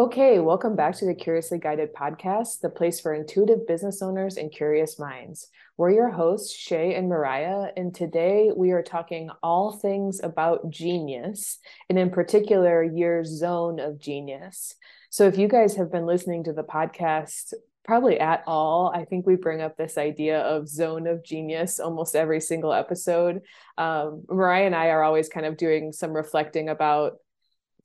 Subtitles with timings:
[0.00, 4.50] Okay, welcome back to the Curiously Guided podcast, the place for intuitive business owners and
[4.50, 5.48] curious minds.
[5.76, 11.58] We're your hosts, Shay and Mariah, and today we are talking all things about genius,
[11.90, 14.74] and in particular, your zone of genius.
[15.10, 17.52] So, if you guys have been listening to the podcast
[17.84, 22.16] probably at all, I think we bring up this idea of zone of genius almost
[22.16, 23.42] every single episode.
[23.76, 27.18] Um, Mariah and I are always kind of doing some reflecting about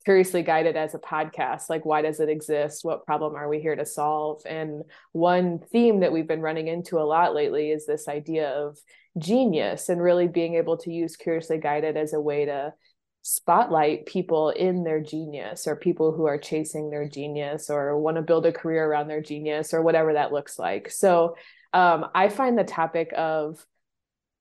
[0.06, 2.84] curiously guided as a podcast like why does it exist?
[2.84, 4.40] What problem are we here to solve?
[4.46, 8.78] And one theme that we've been running into a lot lately is this idea of
[9.18, 12.72] genius and really being able to use curiously guided as a way to
[13.22, 18.22] spotlight people in their genius or people who are chasing their genius or want to
[18.22, 20.88] build a career around their genius or whatever that looks like.
[20.88, 21.34] So
[21.72, 23.66] um, i find the topic of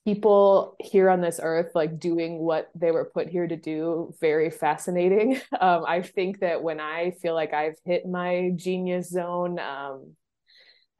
[0.05, 4.49] people here on this earth like doing what they were put here to do very
[4.49, 5.41] fascinating.
[5.59, 10.15] Um, i think that when i feel like i've hit my genius zone um,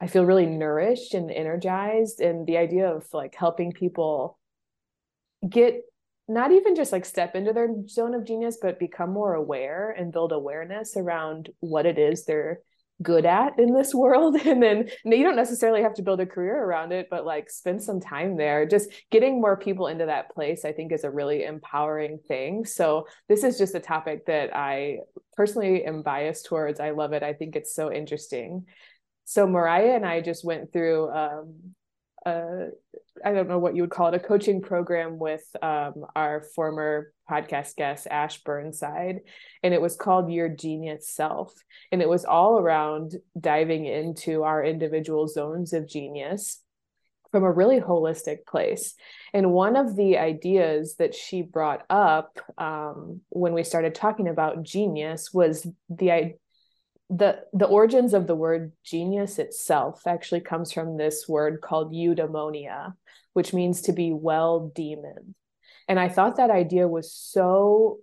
[0.00, 4.38] i feel really nourished and energized and the idea of like helping people
[5.48, 5.82] get
[6.26, 10.12] not even just like step into their zone of genius but become more aware and
[10.12, 12.60] build awareness around what it is they're
[13.02, 14.36] good at in this world.
[14.46, 17.82] And then you don't necessarily have to build a career around it but like spend
[17.82, 18.66] some time there.
[18.66, 22.64] Just getting more people into that place i think is a really empowering thing.
[22.64, 24.98] So this is just a topic that i
[25.36, 26.80] personally am biased towards.
[26.80, 27.22] I love it.
[27.22, 28.66] I think it's so interesting.
[29.24, 31.74] So mariah and i just went through um,
[32.26, 32.68] a
[33.24, 37.12] I don't know what you would call it, a coaching program with um, our former
[37.30, 39.20] podcast guest, Ash Burnside.
[39.62, 41.54] And it was called Your Genius Self.
[41.90, 46.60] And it was all around diving into our individual zones of genius
[47.30, 48.94] from a really holistic place.
[49.34, 54.62] And one of the ideas that she brought up um, when we started talking about
[54.62, 56.34] genius was the
[57.08, 62.94] the the origins of the word genius itself actually comes from this word called eudaimonia
[63.36, 65.34] which means to be well demoned.
[65.88, 67.98] And i thought that idea was so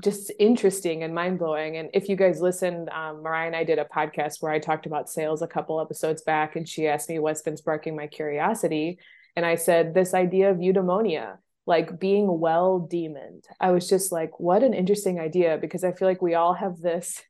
[0.00, 1.76] just interesting and mind-blowing.
[1.76, 4.86] And if you guys listened um, mariah and i did a podcast where i talked
[4.86, 8.98] about sales a couple episodes back and she asked me what's been sparking my curiosity.
[9.36, 11.36] And i said this idea of eudaimonia
[11.66, 13.44] like being well demoned.
[13.60, 16.78] I was just like what an interesting idea because i feel like we all have
[16.78, 17.22] this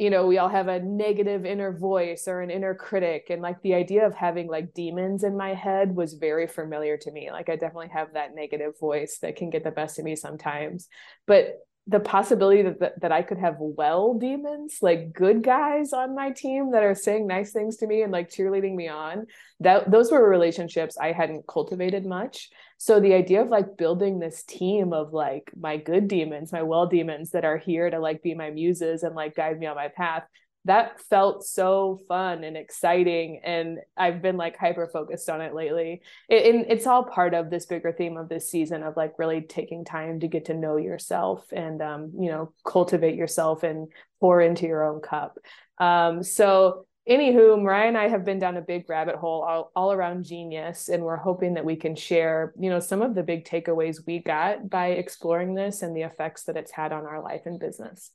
[0.00, 3.60] you know we all have a negative inner voice or an inner critic and like
[3.60, 7.30] the idea of having like demons in my head was very familiar to me.
[7.30, 10.88] Like i definitely have that negative voice that can get the best of me sometimes.
[11.26, 16.14] But the possibility that, that, that I could have well demons, like good guys on
[16.14, 19.26] my team that are saying nice things to me and like cheerleading me on,
[19.60, 22.48] that those were relationships I hadn't cultivated much.
[22.78, 26.86] So the idea of like building this team of like my good demons, my well
[26.86, 29.88] demons that are here to like be my muses and like guide me on my
[29.88, 30.24] path
[30.66, 36.02] that felt so fun and exciting and i've been like hyper focused on it lately.
[36.28, 39.40] It, and it's all part of this bigger theme of this season of like really
[39.40, 43.88] taking time to get to know yourself and um, you know cultivate yourself and
[44.20, 45.38] pour into your own cup.
[45.78, 49.90] Um, so anywho mariah and i have been down a big rabbit hole all, all
[49.90, 53.44] around genius and we're hoping that we can share you know some of the big
[53.44, 57.42] takeaways we got by exploring this and the effects that it's had on our life
[57.46, 58.10] and business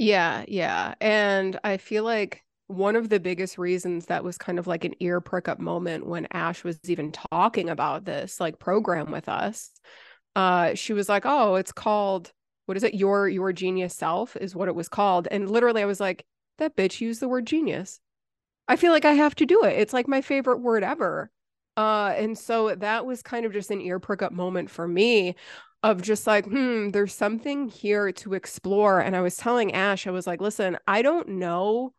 [0.00, 0.94] yeah, yeah.
[1.00, 4.94] And I feel like one of the biggest reasons that was kind of like an
[5.00, 9.70] ear prick up moment when Ash was even talking about this like program with us.
[10.36, 12.32] Uh she was like, "Oh, it's called
[12.66, 12.94] what is it?
[12.94, 16.24] Your your genius self is what it was called." And literally I was like,
[16.58, 18.00] "That bitch used the word genius."
[18.68, 19.78] I feel like I have to do it.
[19.78, 21.30] It's like my favorite word ever.
[21.76, 25.36] Uh and so that was kind of just an ear prick up moment for me
[25.82, 29.00] of just like, hmm, there's something here to explore.
[29.00, 31.94] And I was telling Ash, I was like, listen, I don't know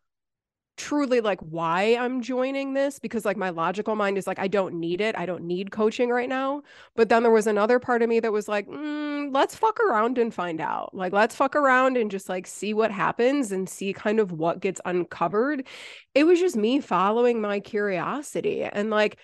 [0.77, 4.75] truly like why I'm joining this because like my logical mind is like, I don't
[4.79, 5.15] need it.
[5.15, 6.63] I don't need coaching right now.
[6.95, 10.17] But then there was another part of me that was like, mm, let's fuck around
[10.17, 10.95] and find out.
[10.95, 14.59] Like, let's fuck around and just like see what happens and see kind of what
[14.59, 15.67] gets uncovered.
[16.15, 18.63] It was just me following my curiosity.
[18.63, 19.19] And like,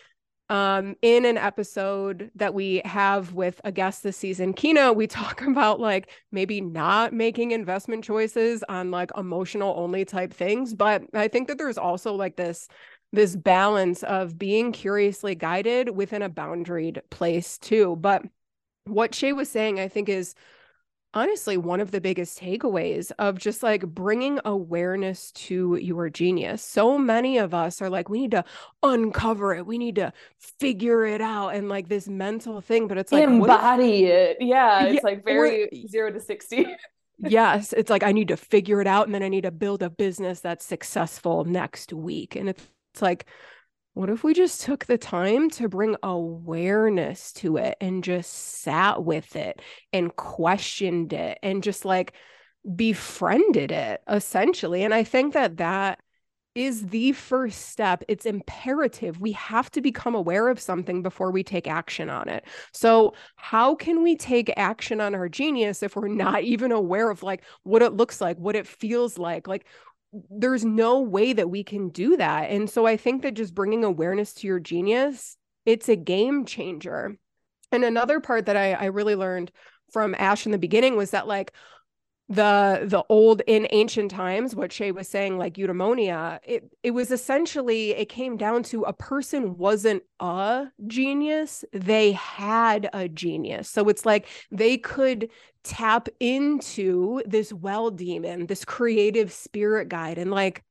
[0.50, 5.42] um, in an episode that we have with a guest this season, Kina, we talk
[5.42, 10.74] about like maybe not making investment choices on like emotional only type things.
[10.74, 12.68] But I think that there's also like this
[13.14, 17.96] this balance of being curiously guided within a boundaried place too.
[17.96, 18.24] But
[18.84, 20.36] what Shay was saying, I think, is
[21.13, 26.63] honestly one of the biggest takeaways of just like bringing awareness to your genius.
[26.63, 28.44] So many of us are like, we need to
[28.83, 30.13] uncover it, we need to
[30.59, 34.38] figure it out, and like this mental thing, but it's like embody if, it.
[34.42, 36.68] Yeah, it's yeah, like very zero to 60.
[37.18, 39.81] yes, it's like I need to figure it out and then I need to build
[39.81, 42.36] a business that's successful next week.
[42.36, 43.25] And it's, it's like,
[43.98, 49.04] what if we just took the time to bring awareness to it and just sat
[49.04, 49.60] with it
[49.92, 52.14] and questioned it and just like
[52.76, 54.84] befriended it essentially?
[54.84, 56.00] And I think that that
[56.54, 58.04] is the first step.
[58.08, 59.20] It's imperative.
[59.20, 62.46] We have to become aware of something before we take action on it.
[62.74, 67.22] So, how can we take action on our genius if we're not even aware of
[67.22, 69.48] like what it looks like, what it feels like?
[69.48, 69.68] Like,
[70.30, 72.50] there's no way that we can do that.
[72.50, 77.18] And so, I think that just bringing awareness to your genius, it's a game changer.
[77.71, 79.51] And another part that I, I really learned
[79.92, 81.54] from Ash in the beginning was that, like,
[82.30, 87.10] the the old in ancient times what shay was saying like eudaimonia it it was
[87.10, 93.70] essentially it came down to a person wasn't a genius they had a genius.
[93.70, 95.30] So it's like they could
[95.64, 100.64] tap into this well demon this creative spirit guide and like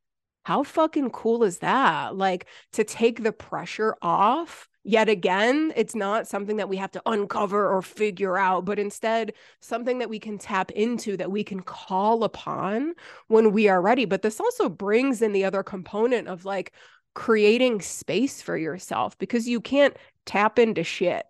[0.45, 2.17] how fucking cool is that?
[2.17, 7.03] Like to take the pressure off yet again, it's not something that we have to
[7.07, 11.61] uncover or figure out, but instead something that we can tap into, that we can
[11.61, 12.95] call upon
[13.29, 14.05] when we are ready.
[14.05, 16.73] But this also brings in the other component of like
[17.15, 21.27] creating space for yourself because you can't tap into shit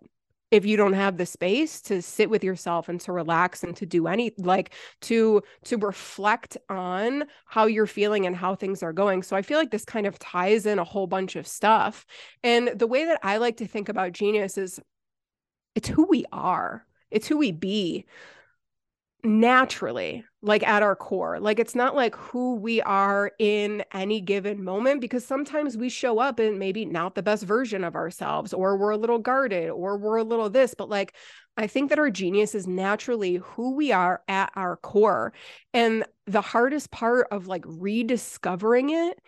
[0.51, 3.85] if you don't have the space to sit with yourself and to relax and to
[3.85, 9.23] do any like to to reflect on how you're feeling and how things are going.
[9.23, 12.05] So i feel like this kind of ties in a whole bunch of stuff.
[12.43, 14.79] And the way that i like to think about genius is
[15.75, 16.85] it's who we are.
[17.11, 18.05] It's who we be
[19.23, 21.39] naturally like at our core.
[21.39, 26.19] Like it's not like who we are in any given moment because sometimes we show
[26.19, 29.97] up and maybe not the best version of ourselves or we're a little guarded or
[29.97, 31.13] we're a little this but like
[31.57, 35.33] i think that our genius is naturally who we are at our core.
[35.73, 39.19] And the hardest part of like rediscovering it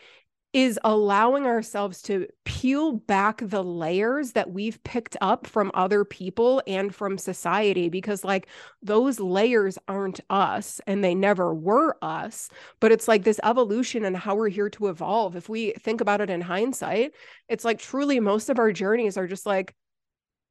[0.51, 6.61] is allowing ourselves to peel back the layers that we've picked up from other people
[6.65, 8.47] and from society because like
[8.81, 12.49] those layers aren't us and they never were us
[12.79, 15.35] but it's like this evolution and how we're here to evolve.
[15.35, 17.13] If we think about it in hindsight
[17.47, 19.75] it's like truly most of our journeys are just like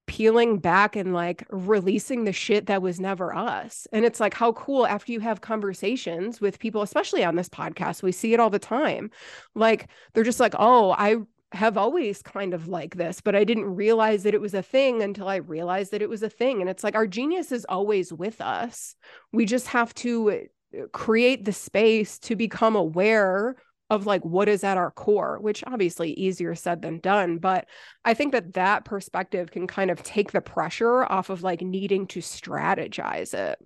[0.09, 3.87] peeling back and like releasing the shit that was never us.
[3.93, 8.03] And it's like how cool after you have conversations with people, especially on this podcast,
[8.03, 9.11] we see it all the time.
[9.55, 11.19] Like they're just like, oh, I
[11.53, 15.03] have always kind of like this, but I didn't realize that it was a thing
[15.03, 16.61] until I realized that it was a thing.
[16.61, 18.97] And it's like our genius is always with us.
[19.33, 23.57] We just have to uh, create the space to become aware
[23.91, 27.67] of like what is at our core which obviously easier said than done but
[28.05, 32.07] i think that that perspective can kind of take the pressure off of like needing
[32.07, 33.59] to strategize it.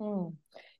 [0.00, 0.34] Mm.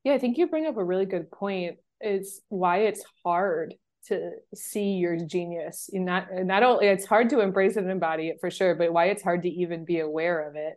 [0.05, 1.77] yeah i think you bring up a really good point.
[2.01, 3.75] It's why it's hard
[4.09, 8.37] to see your genius not not only it's hard to embrace it and embody it
[8.41, 10.75] for sure but why it's hard to even be aware of it.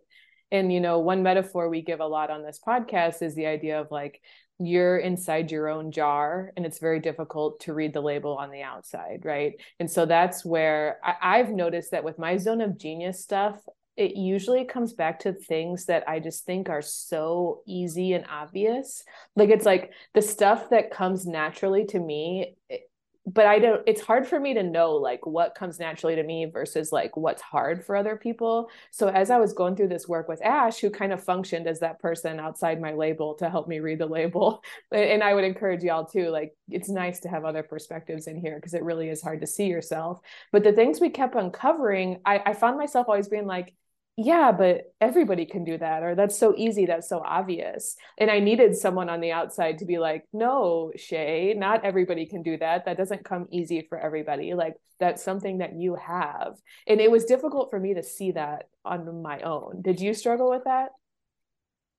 [0.51, 3.79] And you know one metaphor we give a lot on this podcast is the idea
[3.79, 4.19] of like
[4.59, 8.61] you're inside your own jar and it's very difficult to read the label on the
[8.61, 9.53] outside right?
[9.79, 13.61] And so that's where I, have noticed that with my zone of genius stuff
[13.95, 19.03] it usually comes back to things that i just think are so easy and obvious.
[19.35, 22.55] Like it's like the stuff that comes naturally to me
[23.33, 26.45] but I don't it's hard for me to know like what comes naturally to me
[26.45, 28.69] versus like what's hard for other people.
[28.91, 31.79] So as I was going through this work with Ash who kind of functioned as
[31.79, 35.83] that person outside my label to help me read the label and I would encourage
[35.83, 39.21] y'all too like it's nice to have other perspectives in here because it really is
[39.21, 40.19] hard to see yourself.
[40.51, 43.73] But the things we kept uncovering I, I found myself always being like
[44.21, 47.95] yeah, but everybody can do that, or that's so easy, that's so obvious.
[48.17, 52.43] And I needed someone on the outside to be like, no, Shay, not everybody can
[52.43, 52.83] do that.
[52.83, 54.53] That doesn't come easy for everybody.
[54.55, 56.57] Like, that's something that you have.
[56.85, 59.81] And it was difficult for me to see that on my own.
[59.81, 60.89] Did you struggle with that?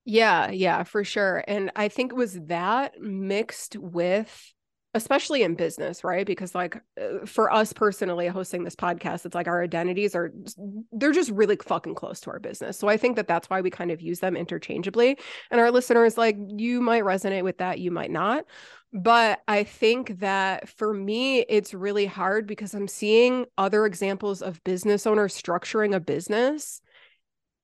[0.04, 1.42] Yeah, yeah, for sure.
[1.48, 4.52] And I think it was that mixed with
[4.94, 6.26] especially in business, right?
[6.26, 10.32] Because like uh, for us personally hosting this podcast, it's like our identities are
[10.92, 12.76] they're just really fucking close to our business.
[12.76, 15.16] So I think that that's why we kind of use them interchangeably.
[15.50, 18.44] And our listeners like you might resonate with that, you might not.
[18.92, 24.62] But I think that for me, it's really hard because I'm seeing other examples of
[24.64, 26.80] business owners structuring a business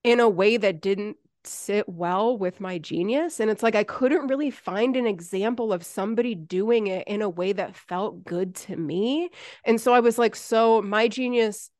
[0.05, 3.41] in a way that didn't sit well with my genius.
[3.41, 7.29] And it's like I couldn't really find an example of somebody doing it in a
[7.29, 9.31] way that felt good to me.
[9.65, 11.71] And so I was like, so my genius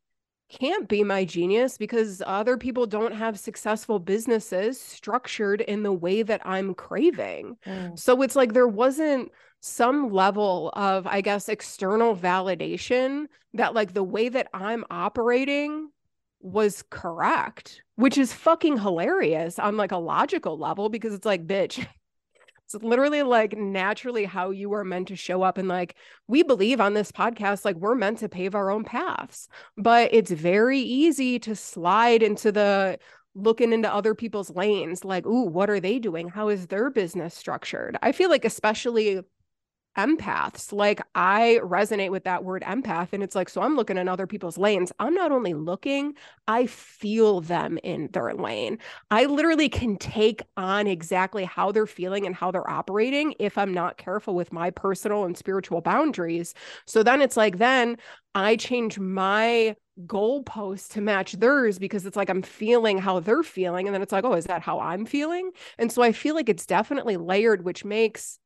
[0.49, 6.23] can't be my genius because other people don't have successful businesses structured in the way
[6.23, 7.57] that I'm craving.
[7.67, 7.99] Mm.
[7.99, 14.05] So it's like there wasn't some level of, I guess, external validation that, like, the
[14.05, 15.89] way that I'm operating
[16.47, 21.85] was correct, which is fucking hilarious on like a logical level because it's like, bitch,
[22.65, 25.59] it's literally like naturally how you are meant to show up.
[25.59, 25.97] And like,
[26.29, 30.31] we believe on this podcast, like, we're meant to pave our own paths, but it's
[30.31, 32.99] very easy to slide into the
[33.35, 37.35] looking into other people's lanes like ooh what are they doing how is their business
[37.35, 39.21] structured i feel like especially
[39.97, 40.73] empaths.
[40.73, 43.13] Like I resonate with that word empath.
[43.13, 44.93] And it's like, so I'm looking in other people's lanes.
[44.99, 46.15] I'm not only looking,
[46.47, 48.79] I feel them in their lane.
[49.11, 53.73] I literally can take on exactly how they're feeling and how they're operating if I'm
[53.73, 56.55] not careful with my personal and spiritual boundaries.
[56.87, 57.97] So then it's like, then
[58.35, 63.87] I change my goalpost to match theirs because it's like I'm feeling how they're feeling.
[63.89, 65.53] And then it's like, oh, is that how I'm feeling?
[65.79, 68.39] And so I feel like it's definitely layered, which makes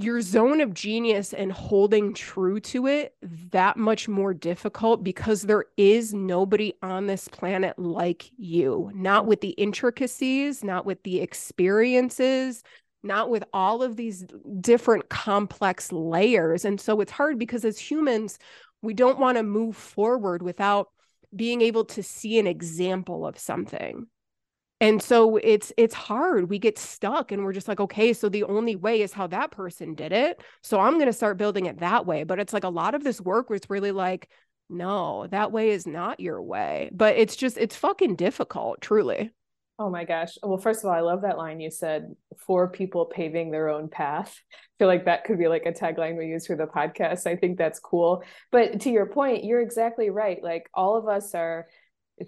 [0.00, 3.16] your zone of genius and holding true to it
[3.50, 9.40] that much more difficult because there is nobody on this planet like you, not with
[9.40, 12.62] the intricacies, not with the experiences,
[13.02, 14.24] not with all of these
[14.60, 16.64] different complex layers.
[16.64, 18.38] And so it's hard because as humans,
[18.82, 20.90] we don't want to move forward without
[21.34, 24.06] being able to see an example of something
[24.80, 26.48] and so it's it's hard.
[26.48, 29.50] We get stuck and we're just like okay so the only way is how that
[29.50, 32.24] person did it so i'm going to start building it that way.
[32.24, 34.28] But it's like a lot of this work was really like
[34.70, 36.90] no that way is not your way.
[36.92, 39.32] But it's just it's fucking difficult truly.
[39.80, 40.36] Oh my gosh.
[40.42, 42.14] Well first of all i love that line you said
[42.46, 44.40] for people paving their own path.
[44.52, 47.26] I feel like that could be like a tagline we use for the podcast.
[47.26, 48.22] I think that's cool.
[48.52, 50.40] But to your point you're exactly right.
[50.40, 51.66] Like all of us are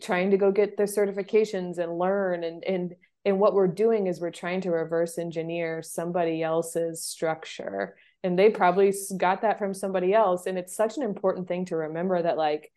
[0.00, 2.44] trying to go get the certifications and learn.
[2.44, 2.94] And and
[3.24, 7.96] and what we're doing is we're trying to reverse engineer somebody else's structure.
[8.22, 10.46] And they probably got that from somebody else.
[10.46, 12.70] And it's such an important thing to remember that like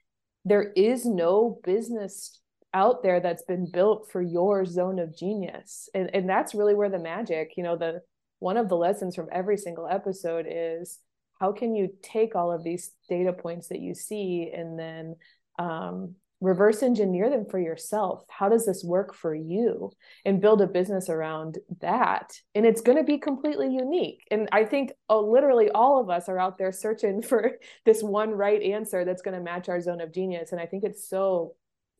[0.45, 2.39] there is no business
[2.73, 5.89] out there that's been built for your zone of genius.
[5.93, 8.01] And and that's really where the magic you know the
[8.39, 10.99] one of the lessons from every single episode is
[11.39, 15.15] how can you take all of these data points that you see and then
[15.59, 18.25] um, reverse engineer them for yourself.
[18.29, 19.91] How does this work for you?
[20.25, 22.33] And build a business around that.
[22.53, 24.27] And it's going to be completely unique.
[24.29, 27.53] And I think oh, literally all of us are out there searching for
[27.85, 30.51] this one right answer that's going to match our zone of genius.
[30.51, 31.55] And I think it's so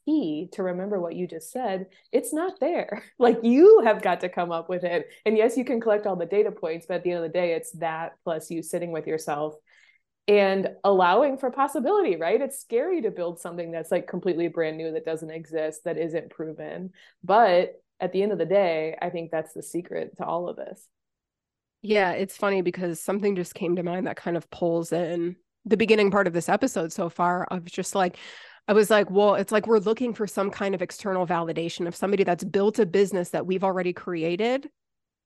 [0.05, 1.87] key to remember what you just said.
[2.11, 3.03] It's not there.
[3.19, 5.07] Like you have got to come up with it.
[5.25, 7.39] And yes, you can collect all the data points, but at the end of the
[7.39, 9.55] day, it's that plus you sitting with yourself
[10.27, 12.41] and allowing for possibility, right?
[12.41, 16.29] It's scary to build something that's like completely brand new that doesn't exist, that isn't
[16.29, 16.91] proven.
[17.23, 20.55] But at the end of the day, I think that's the secret to all of
[20.55, 20.87] this.
[21.81, 25.77] Yeah, it's funny because something just came to mind that kind of pulls in the
[25.77, 28.17] beginning part of this episode so far of just like
[28.67, 31.95] I was like, well, it's like we're looking for some kind of external validation of
[31.95, 34.69] somebody that's built a business that we've already created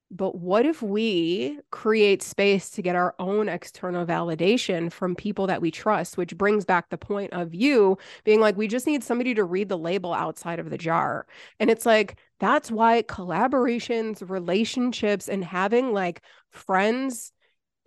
[0.09, 5.61] but what if we create space to get our own external validation from people that
[5.61, 9.33] we trust, which brings back the point of you being like, we just need somebody
[9.33, 11.27] to read the label outside of the jar.
[11.59, 16.21] And it's like, that's why collaborations, relationships, and having like
[16.51, 17.33] friends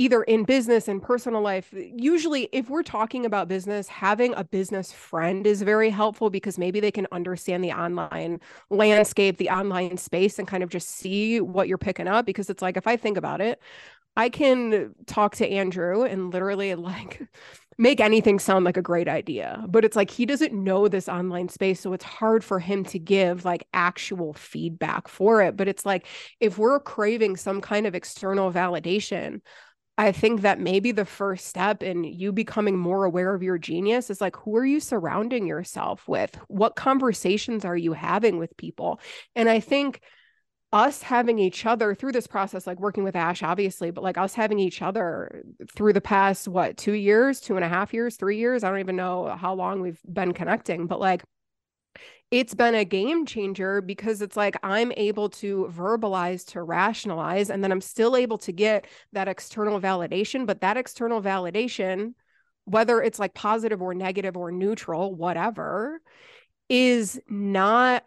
[0.01, 4.91] either in business and personal life usually if we're talking about business having a business
[4.91, 8.41] friend is very helpful because maybe they can understand the online
[8.71, 12.63] landscape the online space and kind of just see what you're picking up because it's
[12.63, 13.61] like if i think about it
[14.17, 17.21] i can talk to andrew and literally like
[17.77, 21.51] make anything sound like a great idea but it's like he doesn't know this online
[21.51, 25.85] space so it's hard for him to give like actual feedback for it but it's
[25.85, 26.07] like
[26.41, 29.41] if we're craving some kind of external validation
[30.01, 34.09] I think that maybe the first step in you becoming more aware of your genius
[34.09, 36.35] is like, who are you surrounding yourself with?
[36.49, 38.99] What conversations are you having with people?
[39.37, 40.01] And I think
[40.73, 44.33] us having each other through this process, like working with Ash, obviously, but like us
[44.33, 45.43] having each other
[45.77, 48.65] through the past, what, two years, two and a half years, three years?
[48.65, 51.23] I don't even know how long we've been connecting, but like,
[52.31, 57.63] it's been a game changer because it's like I'm able to verbalize, to rationalize, and
[57.63, 60.47] then I'm still able to get that external validation.
[60.47, 62.15] But that external validation,
[62.65, 66.01] whether it's like positive or negative or neutral, whatever,
[66.69, 68.05] is not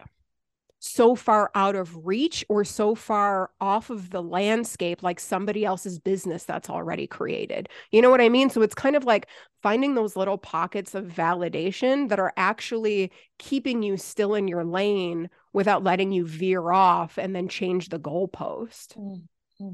[0.85, 5.97] so far out of reach or so far off of the landscape like somebody else's
[5.97, 7.69] business that's already created.
[7.91, 8.49] You know what I mean?
[8.49, 9.27] So it's kind of like
[9.61, 15.29] finding those little pockets of validation that are actually keeping you still in your lane
[15.53, 18.97] without letting you veer off and then change the goalpost.
[18.97, 19.69] Mm-hmm.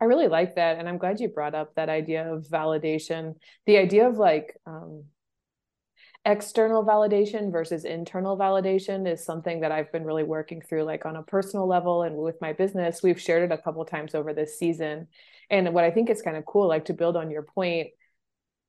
[0.00, 0.78] I really like that.
[0.78, 3.34] And I'm glad you brought up that idea of validation.
[3.66, 5.06] The idea of like, um,
[6.24, 11.16] external validation versus internal validation is something that I've been really working through, like on
[11.16, 13.02] a personal level and with my business.
[13.02, 15.08] We've shared it a couple times over this season.
[15.50, 17.88] And what I think is kind of cool, like to build on your point,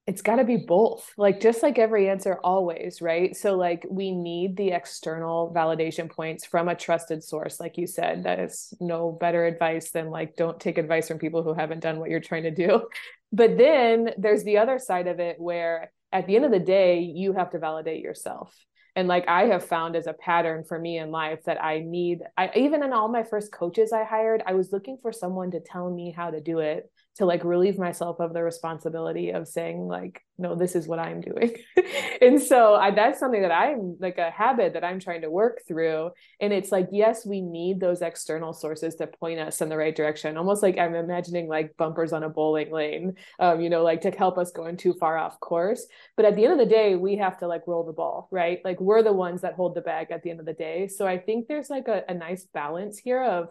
[0.06, 4.12] it's got to be both like just like every answer always right so like we
[4.12, 9.12] need the external validation points from a trusted source like you said that is no
[9.12, 12.44] better advice than like don't take advice from people who haven't done what you're trying
[12.44, 12.86] to do
[13.32, 17.00] but then there's the other side of it where at the end of the day,
[17.00, 18.56] you have to validate yourself.
[18.96, 22.20] And like I have found as a pattern for me in life that I need,
[22.38, 25.60] I even in all my first coaches I hired, I was looking for someone to
[25.60, 29.88] tell me how to do it to like relieve myself of the responsibility of saying
[29.88, 31.56] like no this is what i'm doing.
[32.22, 35.62] And so I, that's something that i'm like a habit that i'm trying to work
[35.68, 36.12] through.
[36.40, 39.96] And it's like yes we need those external sources to point us in the right
[39.96, 40.38] direction.
[40.38, 44.12] Almost like i'm imagining like bumpers on a bowling lane um, you know like to
[44.12, 45.86] help us going too far off course.
[46.16, 48.60] But at the end of the day we have to like roll the ball right?
[48.64, 50.88] Like we're the ones that hold the bag at the end of the day.
[50.88, 53.50] So i think there's like a, a nice balance here of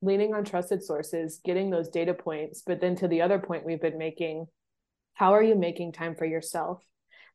[0.00, 2.62] leaning on trusted sources, getting those data points.
[2.66, 4.46] But then to the other point we've been making,
[5.14, 6.82] how are you making time for yourself?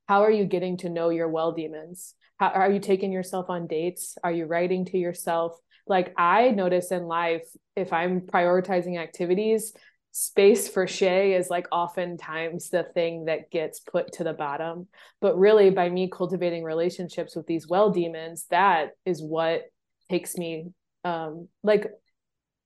[0.07, 2.15] How are you getting to know your well demons?
[2.37, 4.17] How are you taking yourself on dates?
[4.23, 5.57] Are you writing to yourself?
[5.87, 7.43] Like I notice in life,
[7.75, 9.73] if I'm prioritizing activities,
[10.11, 14.87] space for Shay is like oftentimes the thing that gets put to the bottom.
[15.19, 19.63] But really, by me cultivating relationships with these well demons, that is what
[20.09, 20.67] takes me
[21.05, 21.91] um like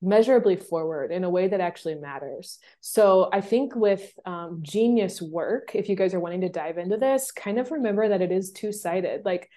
[0.02, 2.60] measurably forward in a way that actually matters.
[2.82, 6.98] So I think with um, genius work, if you guys are wanting to dive into
[6.98, 9.26] this, kind of remember that it is two sided.
[9.26, 9.50] Like,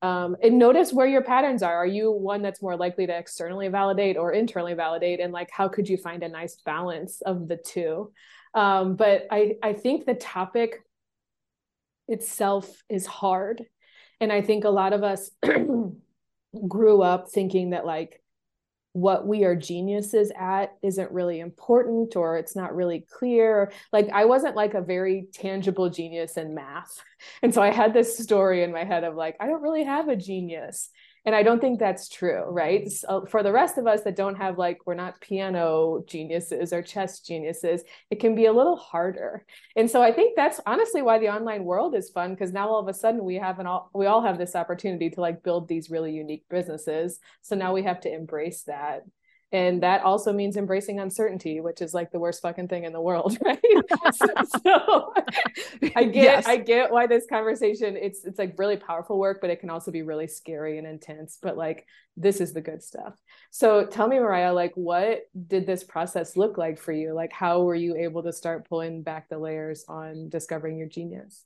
[0.00, 1.74] um, and notice where your patterns are.
[1.74, 5.18] Are you one that's more likely to externally validate or internally validate?
[5.18, 8.12] And like, how could you find a nice balance of the two?
[8.54, 10.76] Um, but I, I think the topic
[12.06, 13.64] itself is hard.
[14.20, 15.30] And I think a lot of us
[16.68, 18.22] grew up thinking that like
[19.00, 23.70] what we are geniuses at isn't really important or it's not really clear.
[23.92, 27.02] Like I wasn't like a very tangible genius in math.
[27.42, 30.08] And so I had this story in my head of like, I don't really have
[30.08, 30.88] a genius.
[31.24, 32.90] And I don't think that's true, right?
[32.90, 36.72] So uh, for the rest of us that don't have like, we're not piano geniuses
[36.72, 39.44] or chess geniuses, it can be a little harder.
[39.76, 42.80] And so I think that's honestly why the online world is fun because now all
[42.80, 45.68] of a sudden we have an all, we all have this opportunity to like build
[45.68, 47.18] these really unique businesses.
[47.42, 49.02] So now we have to embrace that
[49.50, 53.00] and that also means embracing uncertainty which is like the worst fucking thing in the
[53.00, 53.58] world right?
[54.12, 54.26] So,
[54.64, 55.14] so,
[55.96, 56.46] i get yes.
[56.46, 59.90] i get why this conversation it's it's like really powerful work but it can also
[59.90, 61.86] be really scary and intense but like
[62.18, 63.14] this is the good stuff.
[63.50, 67.14] So tell me mariah like what did this process look like for you?
[67.14, 71.44] Like how were you able to start pulling back the layers on discovering your genius?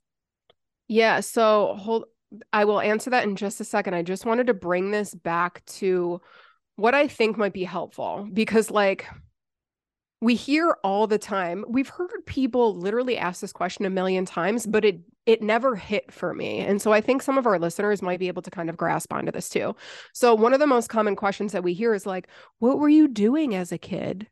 [0.88, 2.06] Yeah so hold
[2.52, 3.94] i will answer that in just a second.
[3.94, 6.20] I just wanted to bring this back to
[6.82, 9.06] what I think might be helpful because, like,
[10.20, 11.64] we hear all the time.
[11.68, 16.10] We've heard people literally ask this question a million times, but it it never hit
[16.10, 16.58] for me.
[16.58, 19.12] And so I think some of our listeners might be able to kind of grasp
[19.12, 19.76] onto this too.
[20.12, 22.26] So one of the most common questions that we hear is like,
[22.58, 24.26] "What were you doing as a kid?"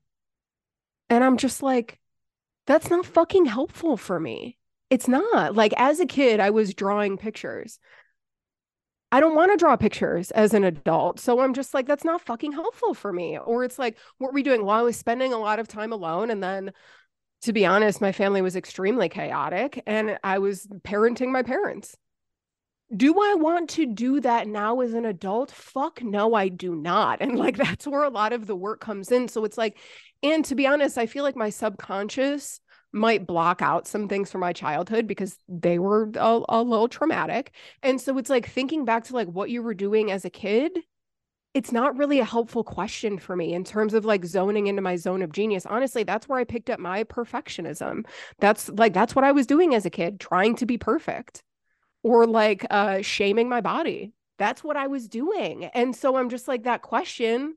[1.08, 2.00] And I'm just like,
[2.66, 4.58] that's not fucking helpful for me.
[4.90, 5.54] It's not.
[5.54, 7.78] Like as a kid, I was drawing pictures.
[9.12, 11.18] I don't want to draw pictures as an adult.
[11.18, 13.38] So I'm just like, that's not fucking helpful for me.
[13.38, 14.64] Or it's like, what were we doing?
[14.64, 16.30] Well, I was spending a lot of time alone.
[16.30, 16.72] And then,
[17.42, 21.96] to be honest, my family was extremely chaotic and I was parenting my parents.
[22.96, 25.50] Do I want to do that now as an adult?
[25.50, 27.20] Fuck no, I do not.
[27.20, 29.28] And like, that's where a lot of the work comes in.
[29.28, 29.78] So it's like,
[30.22, 32.60] and to be honest, I feel like my subconscious
[32.92, 37.52] might block out some things from my childhood because they were a, a little traumatic.
[37.82, 40.72] And so it's like thinking back to like what you were doing as a kid
[41.52, 44.96] it's not really a helpful question for me in terms of like zoning into my
[44.96, 45.66] zone of genius.
[45.66, 48.06] Honestly, that's where I picked up my perfectionism.
[48.38, 51.42] That's like that's what I was doing as a kid, trying to be perfect
[52.02, 54.12] or like uh shaming my body.
[54.38, 55.64] That's what I was doing.
[55.66, 57.56] And so I'm just like that question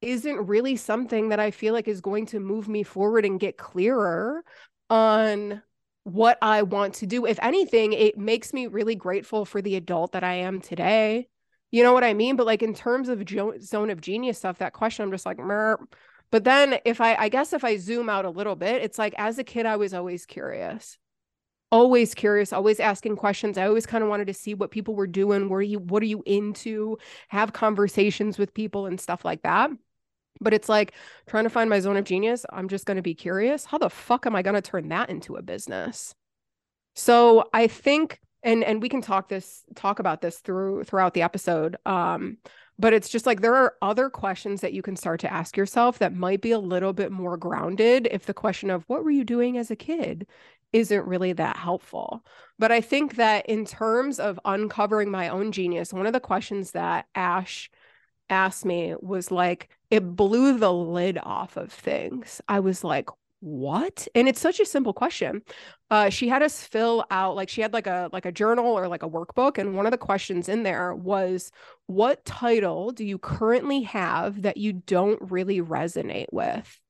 [0.00, 3.56] isn't really something that I feel like is going to move me forward and get
[3.58, 4.44] clearer
[4.90, 5.62] on
[6.04, 7.26] what I want to do.
[7.26, 11.28] If anything, it makes me really grateful for the adult that I am today
[11.70, 12.36] You know what I mean?
[12.36, 15.38] But like in terms of jo- zone of genius stuff, that question, I'm just like,
[15.38, 15.78] Mer.
[16.30, 19.14] but then if I, I guess if I zoom out a little bit, it's like
[19.18, 20.98] as a kid, I was always curious,
[21.72, 23.58] always curious, always asking questions.
[23.58, 25.48] I always kind of wanted to see what people were doing.
[25.48, 26.98] Were you, what are you into?
[27.28, 29.70] Have conversations with people and stuff like that.
[30.40, 30.92] But it's like
[31.26, 32.44] trying to find my zone of genius.
[32.52, 33.64] I'm just going to be curious.
[33.64, 36.14] How the fuck am I going to turn that into a business?
[36.94, 41.22] So I think and and we can talk this talk about this through throughout the
[41.22, 42.36] episode um
[42.78, 45.98] but it's just like there are other questions that you can start to ask yourself
[45.98, 49.24] that might be a little bit more grounded if the question of what were you
[49.24, 50.26] doing as a kid
[50.72, 52.24] isn't really that helpful
[52.58, 56.72] but i think that in terms of uncovering my own genius one of the questions
[56.72, 57.70] that ash
[58.30, 62.40] asked me was like it blew the lid off of things.
[62.48, 63.08] I was like
[63.40, 64.08] what?
[64.16, 65.42] And it's such a simple question.
[65.90, 68.88] Uh she had us fill out like she had like a like a journal or
[68.88, 71.50] like a workbook and one of the questions in there was
[71.86, 76.80] what title do you currently have that you don't really resonate with?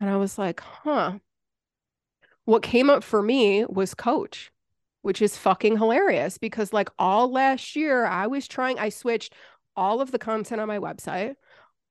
[0.00, 1.18] And i was like huh.
[2.44, 4.52] What came up for me was coach
[5.02, 9.32] which is fucking hilarious because like all last year i was trying i switched
[9.76, 11.36] all of the content on my website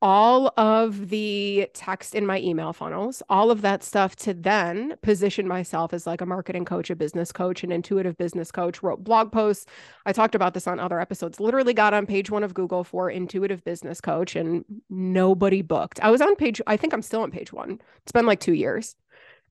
[0.01, 5.47] all of the text in my email funnels, all of that stuff to then position
[5.47, 9.31] myself as like a marketing coach, a business coach, an intuitive business coach, wrote blog
[9.31, 9.65] posts.
[10.05, 13.09] I talked about this on other episodes, literally got on page one of Google for
[13.09, 15.99] intuitive business coach and nobody booked.
[16.01, 17.79] I was on page, I think I'm still on page one.
[18.03, 18.95] It's been like two years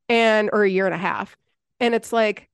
[0.08, 1.36] and, or a year and a half.
[1.80, 2.48] And it's like,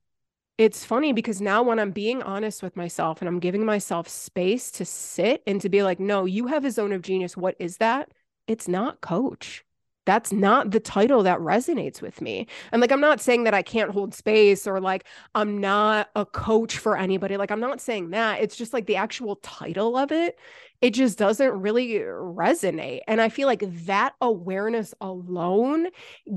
[0.61, 4.71] it's funny because now when I'm being honest with myself and I'm giving myself space
[4.73, 7.35] to sit and to be like, no, you have a zone of genius.
[7.35, 8.11] What is that?
[8.47, 9.65] It's not coach.
[10.05, 12.47] That's not the title that resonates with me.
[12.73, 16.27] And like, I'm not saying that I can't hold space or like I'm not a
[16.27, 17.39] coach for anybody.
[17.39, 18.43] Like, I'm not saying that.
[18.43, 20.39] It's just like the actual title of it,
[20.83, 23.01] it just doesn't really resonate.
[23.09, 25.87] And I feel like that awareness alone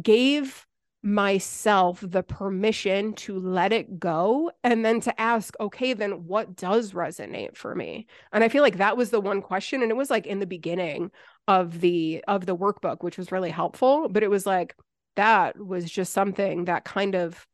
[0.02, 0.66] gave
[1.04, 6.94] myself the permission to let it go and then to ask okay then what does
[6.94, 8.08] resonate for me?
[8.32, 10.48] And i feel like that was the one question and it was like in the
[10.48, 11.12] beginning
[11.48, 14.76] of the of the workbook which was really helpful but it was like
[15.16, 17.46] that was just something that kind of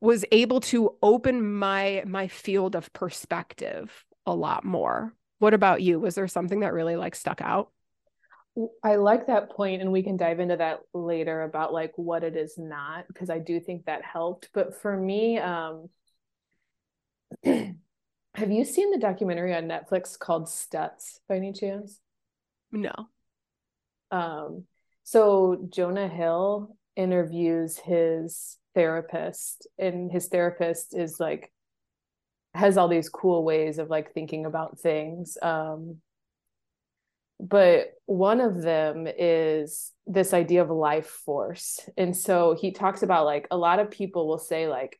[0.00, 5.14] was able to open my my field of perspective a lot more.
[5.38, 6.00] What about you?
[6.00, 7.70] Was there something that really like stuck out
[8.82, 12.36] I like that point, and we can dive into that later about like what it
[12.36, 14.50] is not, because I do think that helped.
[14.52, 15.88] But for me, um,
[17.44, 22.00] have you seen the documentary on Netflix called Stutz by any chance?
[22.72, 22.92] No.
[24.10, 24.64] Um,
[25.04, 31.52] so Jonah Hill interviews his therapist, and his therapist is like
[32.54, 35.38] has all these cool ways of like thinking about things.
[35.40, 35.98] Um,
[37.40, 41.80] but one of them is this idea of life force.
[41.96, 44.98] And so he talks about like a lot of people will say like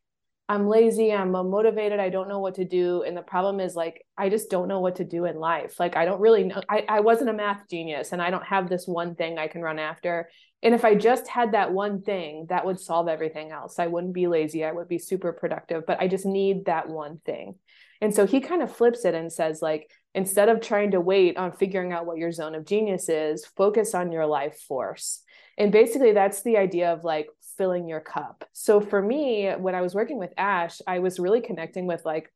[0.48, 3.02] i'm lazy i'm unmotivated i don't know what to do.
[3.02, 5.78] And the problem is like i just don't know what to do in life.
[5.78, 8.68] Like i don't really know i, I wasn't a math genius and i don't have
[8.68, 10.30] this one thing i can run after.
[10.62, 13.78] And if i just had that one thing that would solve everything else.
[13.78, 17.20] I wouldn't be lazy i would be super productive but i just need that one
[17.24, 17.56] thing.
[18.00, 21.36] And so he kind of flips it and says like instead of trying to wait
[21.36, 25.22] on figuring out what your zone of genius is, focus on your life force.
[25.56, 28.44] And basically, that's the idea of like filling your cup.
[28.52, 32.32] So for me, when I was working with Ash, I was really connecting with like,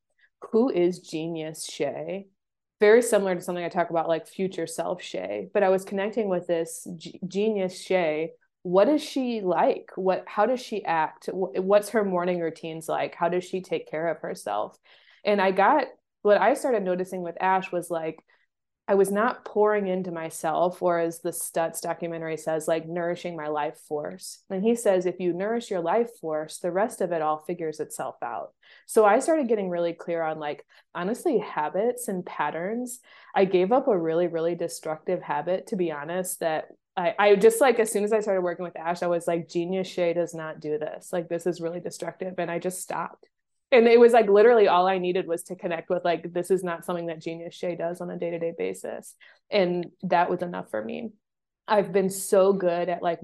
[0.52, 2.26] who is genius Shay?
[2.80, 5.48] Very similar to something I talk about, like future self Shay.
[5.54, 8.32] But I was connecting with this g- genius Shay.
[8.62, 9.90] What is she like?
[9.96, 10.24] What?
[10.26, 11.30] How does she act?
[11.32, 13.14] What's her morning routines like?
[13.14, 14.76] How does she take care of herself?
[15.24, 15.86] And I got
[16.24, 18.18] what I started noticing with Ash was like,
[18.88, 23.48] I was not pouring into myself, or as the Stutz documentary says, like nourishing my
[23.48, 24.42] life force.
[24.50, 27.80] And he says, if you nourish your life force, the rest of it all figures
[27.80, 28.52] itself out.
[28.86, 33.00] So I started getting really clear on like, honestly, habits and patterns.
[33.34, 37.60] I gave up a really, really destructive habit, to be honest, that I, I just
[37.60, 40.34] like as soon as I started working with Ash, I was like, genius Shay does
[40.34, 41.10] not do this.
[41.12, 42.34] Like, this is really destructive.
[42.38, 43.28] And I just stopped
[43.74, 46.64] and it was like literally all I needed was to connect with like this is
[46.64, 49.14] not something that Genius Shay does on a day-to-day basis.
[49.50, 51.10] And that was enough for me.
[51.66, 53.20] I've been so good at like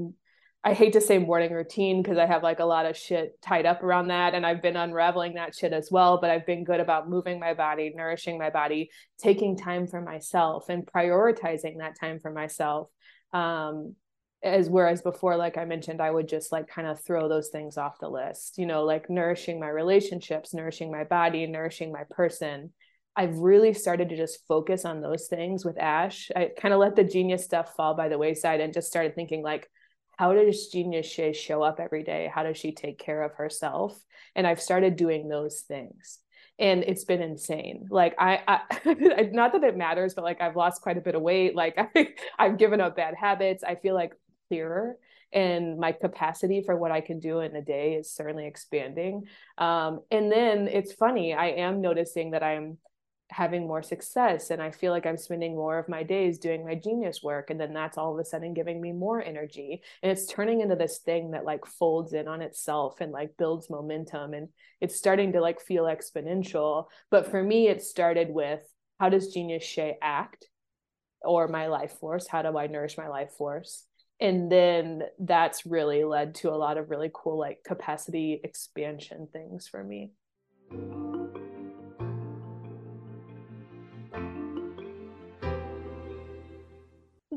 [0.63, 3.65] I hate to say morning routine because I have like a lot of shit tied
[3.65, 6.81] up around that and I've been unraveling that shit as well, but I've been good
[6.81, 12.21] about moving my body, nourishing my body, taking time for myself and prioritizing that time
[12.21, 12.89] for myself.
[13.33, 13.95] Um,
[14.43, 17.77] as whereas before like i mentioned i would just like kind of throw those things
[17.77, 22.73] off the list you know like nourishing my relationships nourishing my body nourishing my person
[23.17, 26.31] I've really started to just focus on those things with Ash.
[26.35, 29.43] I kind of let the genius stuff fall by the wayside and just started thinking
[29.43, 29.69] like,
[30.17, 32.31] how does genius Shay show up every day?
[32.33, 33.99] How does she take care of herself?
[34.37, 36.19] And I've started doing those things.
[36.59, 37.89] And it's been insane.
[37.91, 38.61] Like I, I
[39.33, 41.57] not that it matters, but like I've lost quite a bit of weight.
[41.57, 43.65] Like I, I've given up bad habits.
[43.65, 44.13] I feel like
[44.51, 44.97] clearer
[45.33, 49.27] and my capacity for what I can do in a day is certainly expanding.
[49.59, 52.79] Um, and then it's funny, I am noticing that I'm
[53.31, 56.75] having more success and I feel like I'm spending more of my days doing my
[56.75, 57.51] genius work.
[57.51, 59.83] And then that's all of a sudden giving me more energy.
[60.03, 63.71] And it's turning into this thing that like folds in on itself and like builds
[63.71, 64.35] momentum.
[64.35, 64.49] And
[64.81, 66.87] it's starting to like feel exponential.
[67.09, 68.65] But for me, it started with
[68.99, 70.49] how does Genius Shay act
[71.23, 72.27] or my life force?
[72.27, 73.85] How do I nourish my life force?
[74.21, 79.67] And then that's really led to a lot of really cool like capacity expansion things
[79.67, 80.11] for me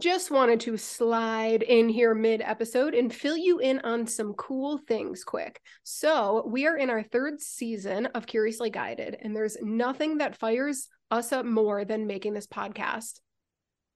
[0.03, 4.77] just wanted to slide in here mid episode and fill you in on some cool
[4.77, 5.61] things quick.
[5.83, 10.89] So, we are in our third season of Curiously Guided, and there's nothing that fires
[11.09, 13.21] us up more than making this podcast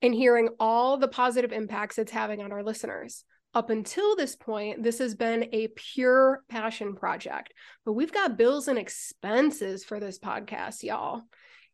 [0.02, 3.24] and hearing all the positive impacts it's having on our listeners.
[3.54, 7.54] Up until this point, this has been a pure passion project,
[7.86, 11.24] but we've got bills and expenses for this podcast, y'all.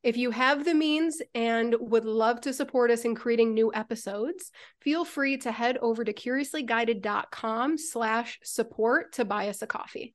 [0.04, 4.52] If you have the means and would love to support us in creating new episodes,
[4.82, 10.14] feel free to head over to curiouslyguided.com slash support to buy us a coffee.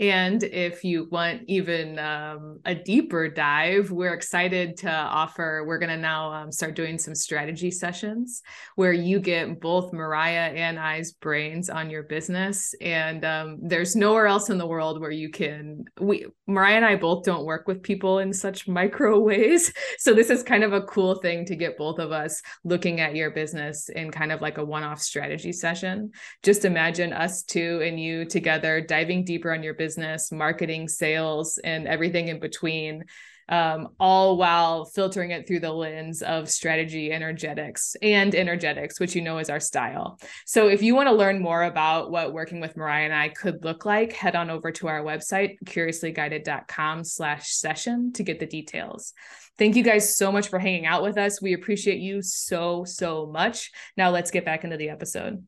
[0.00, 5.62] And if you want even um, a deeper dive, we're excited to offer.
[5.66, 8.42] We're going to now um, start doing some strategy sessions
[8.76, 12.74] where you get both Mariah and I's brains on your business.
[12.80, 15.84] And um, there's nowhere else in the world where you can.
[16.00, 20.30] We Mariah and I both don't work with people in such micro ways, so this
[20.30, 23.90] is kind of a cool thing to get both of us looking at your business
[23.90, 26.10] in kind of like a one-off strategy session.
[26.42, 31.58] Just imagine us two and you together diving deeper on your business business, marketing, sales,
[31.58, 33.04] and everything in between.
[33.48, 39.22] Um, all while filtering it through the lens of strategy, energetics, and energetics, which you
[39.22, 40.20] know is our style.
[40.46, 43.64] So, if you want to learn more about what working with Mariah and I could
[43.64, 49.14] look like, head on over to our website, curiouslyguided.com slash session to get the details.
[49.58, 51.42] Thank you guys so much for hanging out with us.
[51.42, 53.72] We appreciate you so, so much.
[53.96, 55.44] Now, let's get back into the episode.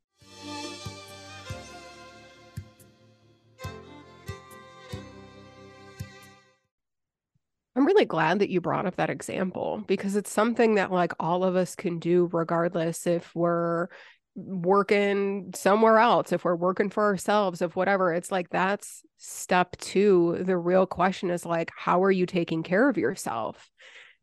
[7.75, 11.43] I'm really glad that you brought up that example because it's something that like all
[11.43, 13.89] of us can do regardless if we're
[14.35, 18.13] working somewhere else, if we're working for ourselves, if whatever.
[18.13, 20.43] It's like that's step 2.
[20.43, 23.71] The real question is like how are you taking care of yourself?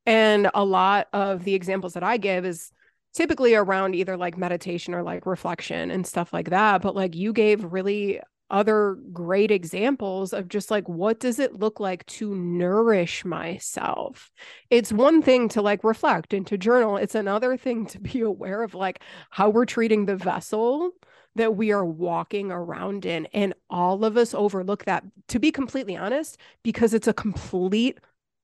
[0.05, 2.71] And a lot of the examples that I give is
[3.13, 7.33] typically around either like meditation or like reflection and stuff like that, but like you
[7.33, 8.19] gave really
[8.51, 14.31] other great examples of just like what does it look like to nourish myself?
[14.69, 18.63] It's one thing to like reflect and to journal it's another thing to be aware
[18.63, 20.91] of like how we're treating the vessel
[21.35, 25.95] that we are walking around in and all of us overlook that to be completely
[25.95, 27.99] honest because it's a complete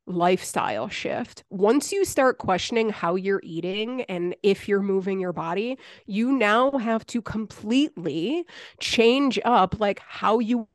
[0.08, 1.44] lifestyle shift.
[1.50, 6.72] Once you start questioning how you're eating and if you're moving your body, you now
[6.72, 8.46] have to completely
[8.80, 10.68] change up like how you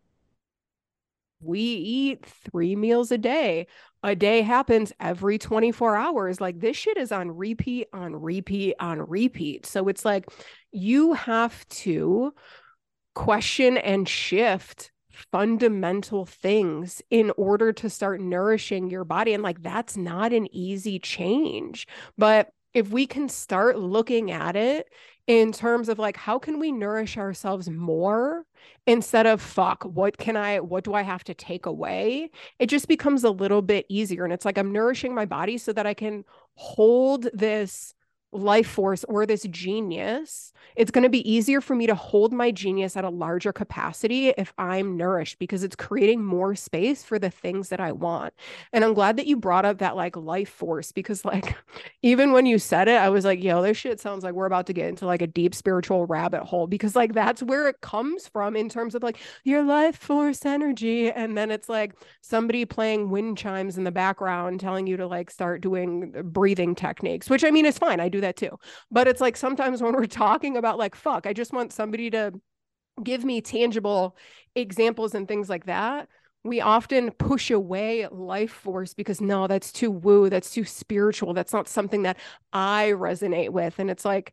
[1.42, 3.66] we eat 3 meals a day.
[4.02, 6.40] A day happens every 24 hours.
[6.40, 9.66] Like this shit is on repeat on repeat on repeat.
[9.66, 10.26] So it's like
[10.70, 12.34] you have to
[13.14, 14.92] question and shift
[15.30, 19.34] fundamental things in order to start nourishing your body.
[19.34, 21.86] And like, that's not an easy change.
[22.16, 24.88] But if we can start looking at it
[25.26, 28.44] in terms of like, how can we nourish ourselves more
[28.86, 32.30] instead of fuck, what can I, what do I have to take away?
[32.58, 34.24] It just becomes a little bit easier.
[34.24, 37.94] And it's like, I'm nourishing my body so that I can hold this
[38.32, 42.50] life force or this genius, it's going to be easier for me to hold my
[42.50, 47.30] genius at a larger capacity if I'm nourished because it's creating more space for the
[47.30, 48.32] things that I want.
[48.72, 51.56] And I'm glad that you brought up that like life force because, like,
[52.02, 54.66] even when you said it, I was like, yo, this shit sounds like we're about
[54.66, 58.28] to get into like a deep spiritual rabbit hole because, like, that's where it comes
[58.28, 61.10] from in terms of like your life force energy.
[61.10, 65.30] And then it's like somebody playing wind chimes in the background telling you to like
[65.30, 68.00] start doing uh, breathing techniques, which I mean is fine.
[68.00, 68.58] I do that too.
[68.90, 72.32] But it's like sometimes when we're talking about like, fuck, I just want somebody to
[73.02, 74.16] give me tangible
[74.54, 76.08] examples and things like that.
[76.42, 81.52] we often push away life force because no, that's too woo, that's too spiritual, that's
[81.52, 82.16] not something that
[82.52, 83.78] I resonate with.
[83.78, 84.32] And it's like,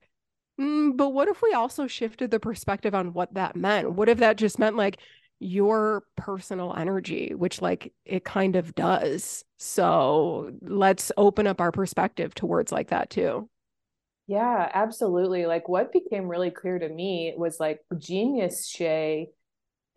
[0.60, 3.94] mm, but what if we also shifted the perspective on what that meant?
[3.94, 5.00] What if that just meant like
[5.40, 9.44] your personal energy, which like it kind of does?
[9.58, 13.50] So let's open up our perspective towards like that too.
[14.28, 15.46] Yeah, absolutely.
[15.46, 19.30] Like what became really clear to me was like genius Shay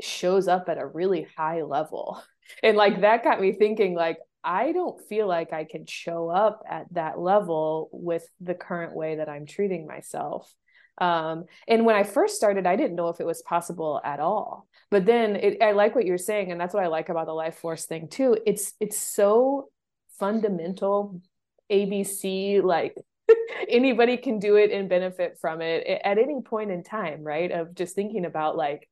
[0.01, 2.23] shows up at a really high level.
[2.65, 6.63] And like that got me thinking like I don't feel like I can show up
[6.71, 10.53] at that level with the current way that I'm treating myself.
[10.99, 14.67] Um, and when I first started, I didn't know if it was possible at all.
[14.91, 17.33] But then it, I like what you're saying, and that's what I like about the
[17.33, 18.37] life force thing too.
[18.47, 19.71] It's it's so
[20.19, 21.21] fundamental,
[21.71, 22.95] ABC like
[23.69, 27.51] anybody can do it and benefit from it at any point in time, right?
[27.51, 28.89] Of just thinking about like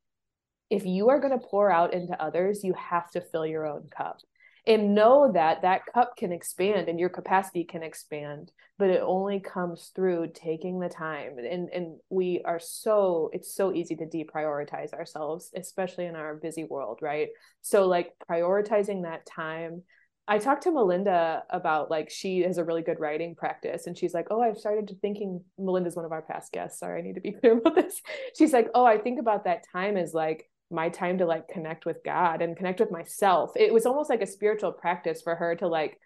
[0.70, 3.88] if you are going to pour out into others, you have to fill your own
[3.96, 4.18] cup.
[4.66, 9.40] And know that that cup can expand and your capacity can expand but it only
[9.40, 11.36] comes through taking the time.
[11.38, 16.64] And and we are so it's so easy to deprioritize ourselves especially in our busy
[16.64, 17.28] world right?
[17.62, 19.82] So like prioritizing that time
[20.30, 24.12] I talked to Melinda about like she has a really good writing practice and she's
[24.12, 26.80] like, "Oh, I've started to thinking Melinda's one of our past guests.
[26.80, 28.00] Sorry, I need to be clear about this."
[28.36, 31.86] She's like, "Oh, I think about that time as like my time to like connect
[31.86, 33.52] with God and connect with myself.
[33.56, 35.98] It was almost like a spiritual practice for her to like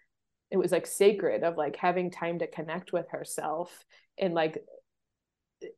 [0.51, 3.83] it was like sacred of like having time to connect with herself
[4.17, 4.63] and like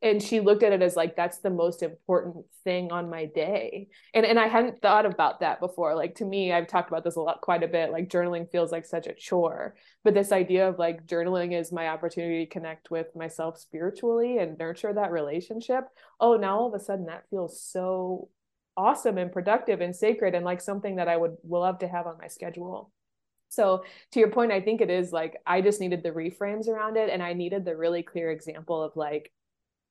[0.02, 3.88] and she looked at it as like that's the most important thing on my day.
[4.14, 5.96] And and i hadn't thought about that before.
[5.96, 7.92] Like to me i've talked about this a lot quite a bit.
[7.92, 9.76] Like journaling feels like such a chore.
[10.04, 14.58] But this idea of like journaling is my opportunity to connect with myself spiritually and
[14.58, 15.86] nurture that relationship.
[16.20, 18.30] Oh now all of a sudden that feels so
[18.78, 22.18] awesome and productive and sacred and like something that I would love to have on
[22.20, 22.92] my schedule.
[23.50, 26.98] So to your point, I think it is like I just needed the reframes around
[26.98, 29.32] it and I needed the really clear example of like,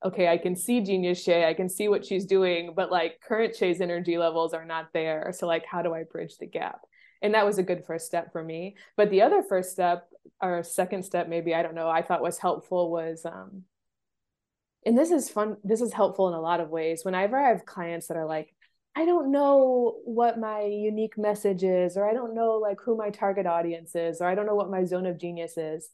[0.04, 3.56] okay, I can see genius Shay, I can see what she's doing, but like current
[3.56, 5.32] Shay's energy levels are not there.
[5.34, 6.82] So like how do I bridge the gap?
[7.22, 8.76] And that was a good first step for me.
[8.96, 10.08] But the other first step
[10.42, 13.64] or second step, maybe I don't know, I thought was helpful was um
[14.86, 17.04] and this is fun, this is helpful in a lot of ways.
[17.04, 18.54] Whenever I have clients that are like,
[18.94, 23.10] I don't know what my unique message is, or I don't know like who my
[23.10, 25.88] target audience is, or I don't know what my zone of genius is.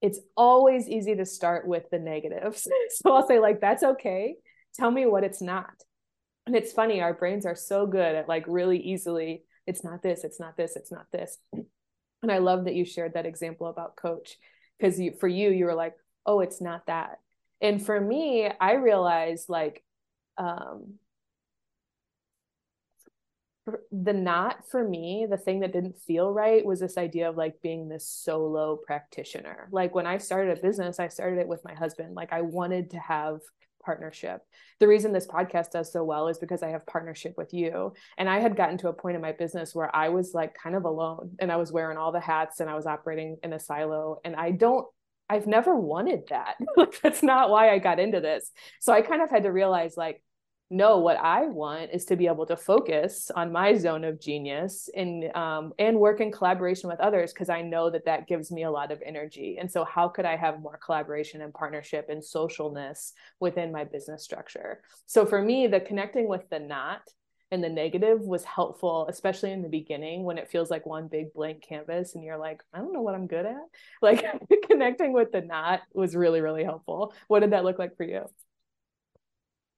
[0.00, 2.66] It's always easy to start with the negatives.
[2.90, 4.36] so I'll say, like, that's okay.
[4.74, 5.74] Tell me what it's not.
[6.46, 10.24] And it's funny, our brains are so good at like really easily, it's not this,
[10.24, 11.36] it's not this, it's not this.
[11.52, 14.36] And I love that you shared that example about coach
[14.78, 15.94] because you, for you, you were like,
[16.26, 17.18] oh, it's not that.
[17.60, 19.82] And for me, I realized like,
[20.38, 20.94] um,
[23.90, 27.60] the not for me the thing that didn't feel right was this idea of like
[27.62, 29.68] being this solo practitioner.
[29.72, 32.14] Like when i started a business i started it with my husband.
[32.14, 33.40] Like i wanted to have
[33.82, 34.42] partnership.
[34.78, 37.94] The reason this podcast does so well is because i have partnership with you.
[38.18, 40.76] And i had gotten to a point in my business where i was like kind
[40.76, 43.60] of alone and i was wearing all the hats and i was operating in a
[43.60, 44.20] silo.
[44.24, 44.86] And i don't
[45.28, 46.56] i've never wanted that.
[46.76, 48.50] Like that's not why i got into this.
[48.80, 50.22] So i kind of had to realize like
[50.70, 54.88] no what i want is to be able to focus on my zone of genius
[54.96, 58.62] and um, and work in collaboration with others because i know that that gives me
[58.62, 59.58] a lot of energy.
[59.60, 64.22] And so how could i have more collaboration and partnership and socialness within my business
[64.22, 64.82] structure?
[65.06, 67.02] So for me the connecting with the not
[67.50, 71.32] and the negative was helpful especially in the beginning when it feels like one big
[71.32, 73.56] blank canvas and you're like i don't know what i'm good at.
[74.02, 74.24] Like
[74.70, 77.12] connecting with the not was really really helpful.
[77.26, 78.26] What did that look like for you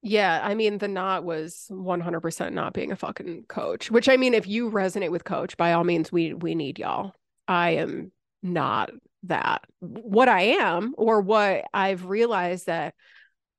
[0.02, 4.34] yeah, I mean, the not was 100% not being a fucking coach, which I mean,
[4.34, 7.14] if you resonate with coach, by all means, we we need y'all.
[7.46, 8.10] I am
[8.42, 8.90] not
[9.24, 9.62] that.
[9.78, 12.94] What I am, or what I've realized that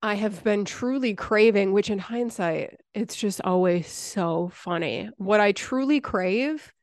[0.01, 5.10] I have been truly craving, which in hindsight, it's just always so funny.
[5.15, 6.73] What I truly crave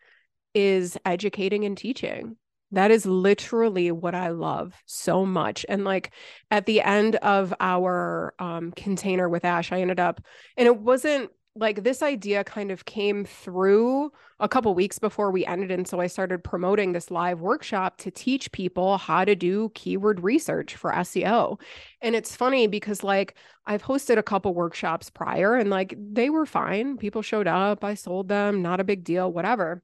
[0.54, 2.36] is educating and teaching.
[2.72, 5.66] That is literally what I love so much.
[5.68, 6.12] And like
[6.50, 10.20] at the end of our um, container with Ash, I ended up,
[10.56, 15.44] and it wasn't like this idea kind of came through a couple weeks before we
[15.44, 15.70] ended.
[15.72, 20.20] And so I started promoting this live workshop to teach people how to do keyword
[20.22, 21.60] research for SEO.
[22.00, 23.34] And it's funny because like
[23.66, 26.96] I've hosted a couple workshops prior and like they were fine.
[26.96, 29.82] People showed up, I sold them, not a big deal, whatever.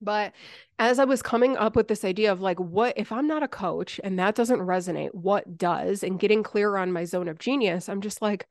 [0.00, 0.32] But
[0.78, 3.48] as I was coming up with this idea of like, what if I'm not a
[3.48, 6.02] coach and that doesn't resonate, what does?
[6.02, 8.46] And getting clear on my zone of genius, I'm just like,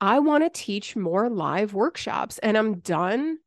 [0.00, 3.38] I want to teach more live workshops and I'm done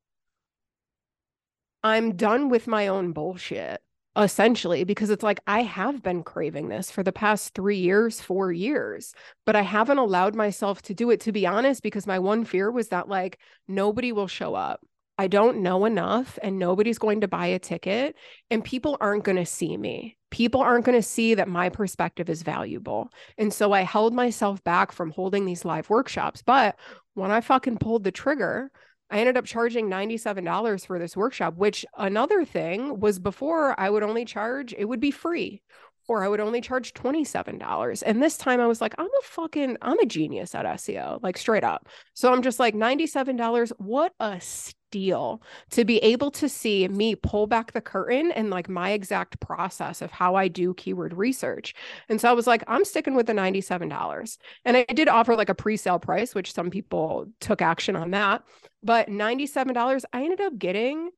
[1.84, 3.82] I'm done with my own bullshit
[4.16, 8.52] essentially because it's like I have been craving this for the past 3 years, 4
[8.52, 9.14] years,
[9.46, 12.72] but I haven't allowed myself to do it to be honest because my one fear
[12.72, 14.82] was that like nobody will show up.
[15.18, 18.16] I don't know enough and nobody's going to buy a ticket
[18.52, 20.18] and people aren't going to see me.
[20.30, 23.10] People aren't going to see that my perspective is valuable.
[23.38, 26.44] And so I held myself back from holding these live workshops.
[26.46, 26.78] But
[27.16, 28.70] when I fucking pulled the trigger,
[29.10, 34.04] I ended up charging $97 for this workshop, which another thing was before I would
[34.04, 35.62] only charge, it would be free
[36.08, 38.04] or I would only charge $27.
[38.06, 41.38] And this time I was like, I'm a fucking, I'm a genius at SEO, like
[41.38, 41.88] straight up.
[42.14, 43.72] So I'm just like, $97.
[43.78, 44.40] What a
[44.88, 49.40] steal to be able to see me pull back the curtain and like my exact
[49.40, 51.74] process of how I do keyword research.
[52.10, 54.38] And so I was like, I'm sticking with the $97.
[54.66, 58.12] And I did offer like a pre sale price, which some people took action on
[58.12, 58.44] that.
[58.82, 61.10] But $97, I ended up getting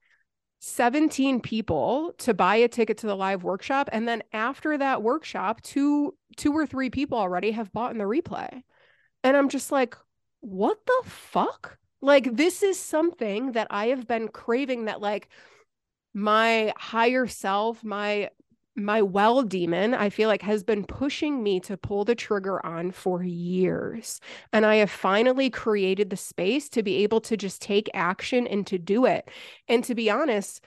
[0.62, 5.62] 17 people to buy a ticket to the live workshop and then after that workshop
[5.62, 8.62] two two or three people already have bought in the replay
[9.24, 9.96] and i'm just like
[10.42, 15.30] what the fuck like this is something that i have been craving that like
[16.14, 18.30] my higher self my
[18.80, 22.92] my well demon, I feel like, has been pushing me to pull the trigger on
[22.92, 24.20] for years.
[24.54, 28.66] And I have finally created the space to be able to just take action and
[28.68, 29.30] to do it.
[29.68, 30.64] And to be honest,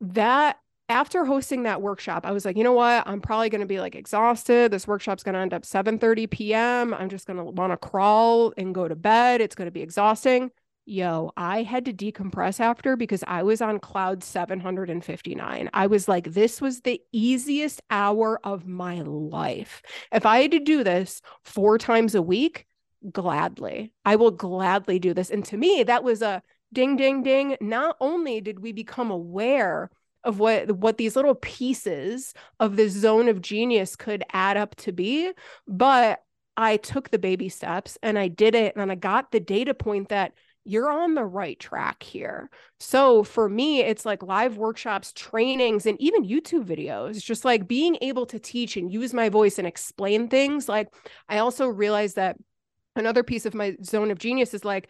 [0.00, 0.58] that
[0.92, 3.02] after hosting that workshop, I was like, you know what?
[3.06, 4.70] I'm probably going to be like exhausted.
[4.70, 6.92] This workshop's going to end up 7 30 p.m.
[6.92, 9.40] I'm just going to want to crawl and go to bed.
[9.40, 10.50] It's going to be exhausting
[10.84, 15.70] yo, I had to decompress after because I was on cloud 759.
[15.72, 19.82] I was like, this was the easiest hour of my life.
[20.12, 22.66] If I had to do this four times a week,
[23.10, 25.30] gladly, I will gladly do this.
[25.30, 27.56] And to me, that was a ding, ding, ding.
[27.60, 29.90] Not only did we become aware
[30.24, 34.92] of what what these little pieces of the zone of genius could add up to
[34.92, 35.32] be
[35.66, 36.22] but
[36.56, 40.08] i took the baby steps and i did it and i got the data point
[40.08, 40.32] that
[40.64, 42.48] you're on the right track here.
[42.78, 47.98] So for me, it's like live workshops, trainings, and even YouTube videos, just like being
[48.00, 50.68] able to teach and use my voice and explain things.
[50.68, 50.88] Like,
[51.28, 52.36] I also realized that
[52.94, 54.88] another piece of my zone of genius is like,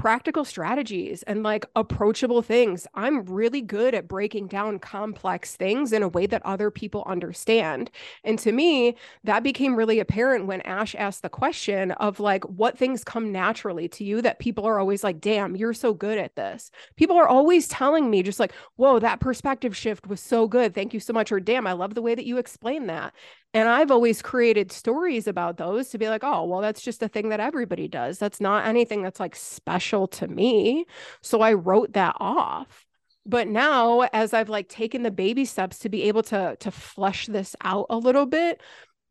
[0.00, 2.86] practical strategies and like approachable things.
[2.94, 7.90] I'm really good at breaking down complex things in a way that other people understand.
[8.24, 12.78] And to me, that became really apparent when Ash asked the question of like, what
[12.78, 16.36] things come naturally to you that people are always like, damn, you're so good at
[16.36, 16.70] this.
[16.96, 20.74] People are always telling me, just like, whoa, that perspective shift was so good.
[20.74, 21.32] Thank you so much.
[21.32, 23.12] Or damn, I love the way that you explain that.
[23.56, 27.08] And I've always created stories about those to be like, oh, well, that's just a
[27.08, 28.18] thing that everybody does.
[28.18, 30.84] That's not anything that's like special to me.
[31.22, 32.84] So I wrote that off.
[33.24, 37.28] But now as I've like taken the baby steps to be able to to flesh
[37.28, 38.60] this out a little bit,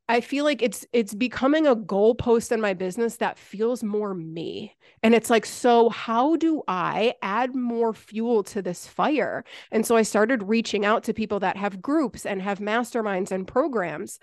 [0.07, 4.75] I feel like it's it's becoming a goalpost in my business that feels more me.
[5.01, 9.43] And it's like, so how do I add more fuel to this fire?
[9.71, 13.47] And so I started reaching out to people that have groups and have masterminds and
[13.47, 14.19] programs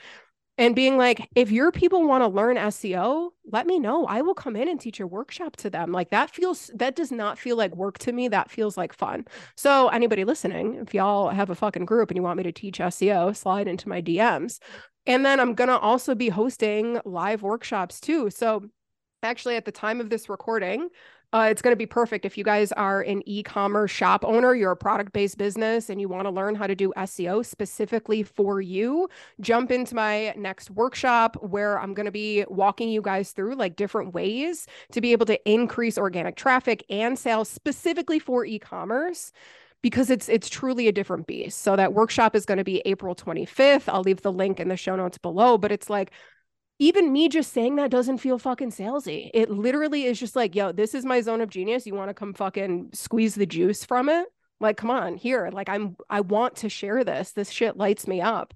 [0.58, 4.04] and being like, if your people want to learn SEO, let me know.
[4.06, 5.92] I will come in and teach a workshop to them.
[5.92, 8.28] Like that feels, that does not feel like work to me.
[8.28, 9.24] That feels like fun.
[9.56, 12.78] So, anybody listening, if y'all have a fucking group and you want me to teach
[12.78, 14.58] SEO, slide into my DMs.
[15.06, 18.30] And then I'm going to also be hosting live workshops too.
[18.30, 18.68] So,
[19.22, 20.88] actually, at the time of this recording,
[21.34, 24.72] uh, it's going to be perfect if you guys are an e-commerce shop owner, you're
[24.72, 29.08] a product-based business, and you want to learn how to do SEO specifically for you.
[29.40, 33.76] Jump into my next workshop where I'm going to be walking you guys through like
[33.76, 39.32] different ways to be able to increase organic traffic and sales specifically for e-commerce
[39.82, 41.60] because it's it's truly a different beast.
[41.60, 43.84] So that workshop is going to be April 25th.
[43.88, 46.12] I'll leave the link in the show notes below, but it's like
[46.78, 49.30] even me just saying that doesn't feel fucking salesy.
[49.34, 51.86] It literally is just like, yo, this is my zone of genius.
[51.86, 54.26] You want to come fucking squeeze the juice from it?
[54.60, 55.50] Like, come on, here.
[55.52, 57.32] Like I'm I want to share this.
[57.32, 58.54] This shit lights me up.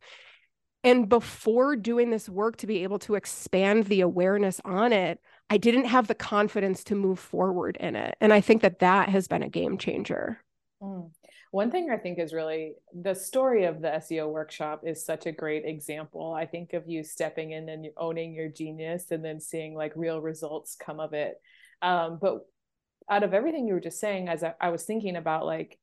[0.85, 5.19] And before doing this work to be able to expand the awareness on it,
[5.51, 8.17] I didn't have the confidence to move forward in it.
[8.21, 10.41] And I think that that has been a game changer.
[10.81, 11.11] Mm.
[11.51, 15.33] One thing I think is really the story of the SEO workshop is such a
[15.33, 16.33] great example.
[16.33, 20.21] I think of you stepping in and owning your genius and then seeing like real
[20.21, 21.41] results come of it.
[21.83, 22.41] Um, but
[23.09, 25.79] out of everything you were just saying, as I, I was thinking about like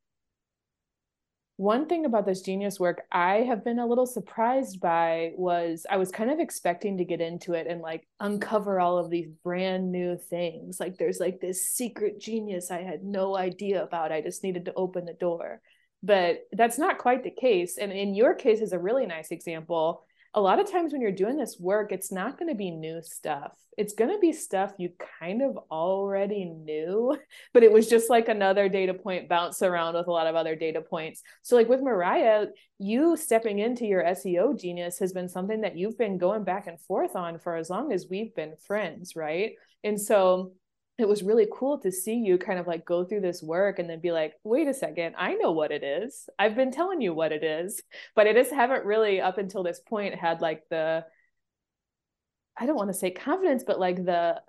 [1.58, 5.98] one thing about this genius work I have been a little surprised by was I
[5.98, 9.92] was kind of expecting to get into it and like uncover all of these brand
[9.92, 10.80] new things.
[10.80, 14.12] Like there's like this secret genius I had no idea about.
[14.12, 15.62] I just needed to open the door.
[16.02, 17.78] but that's not quite the case.
[17.78, 20.04] And in your case is a really nice example.
[20.36, 23.02] A lot of times when you're doing this work, it's not going to be new
[23.04, 23.54] stuff.
[23.78, 27.18] It's going to be stuff you kind of already knew,
[27.54, 30.56] but it was just like another data point bounce around with a lot of other
[30.56, 31.22] data points.
[31.44, 32.48] So, like with Mariah,
[32.80, 36.80] you stepping into your SEO genius has been something that you've been going back and
[36.82, 39.54] forth on for as long as we've been friends, right?
[39.84, 40.54] And so,
[41.00, 43.90] it was really cool to see you kind of like go through this work and
[43.90, 46.30] then be like, wait a second, I know what it is.
[46.38, 47.82] I've been telling you what it is,
[48.16, 51.04] but I just haven't really up until this point had like the,
[52.58, 54.40] I don't want to say confidence, but like the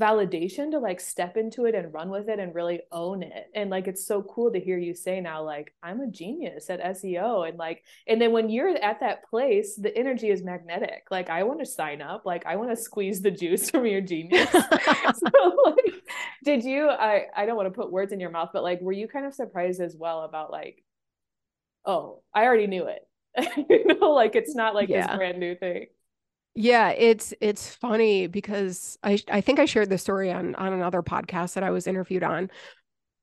[0.00, 3.50] validation to like step into it and run with it and really own it.
[3.54, 6.82] And like it's so cool to hear you say now, like, I'm a genius at
[6.82, 7.48] SEO.
[7.48, 11.04] And like, and then when you're at that place, the energy is magnetic.
[11.10, 14.00] Like, I want to sign up, like, I want to squeeze the juice from your
[14.00, 14.50] genius.
[14.52, 16.02] so, like,
[16.44, 18.92] did you, I, I don't want to put words in your mouth, but like, were
[18.92, 20.82] you kind of surprised as well about like,
[21.84, 23.06] oh, I already knew it?
[23.68, 25.06] you know, like it's not like yeah.
[25.06, 25.86] this brand new thing.
[26.54, 31.02] Yeah, it's it's funny because I I think I shared this story on on another
[31.02, 32.50] podcast that I was interviewed on.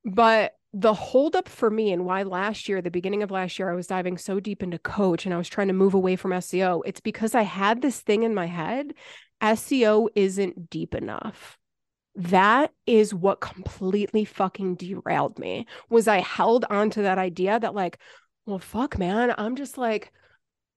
[0.04, 3.74] But the holdup for me and why last year, the beginning of last year, I
[3.74, 6.82] was diving so deep into coach and I was trying to move away from SEO.
[6.86, 8.94] It's because I had this thing in my head
[9.40, 11.58] SEO isn't deep enough.
[12.14, 15.66] That is what completely fucking derailed me.
[15.90, 17.98] Was I held onto that idea that like,
[18.46, 20.12] well, fuck, man, I'm just like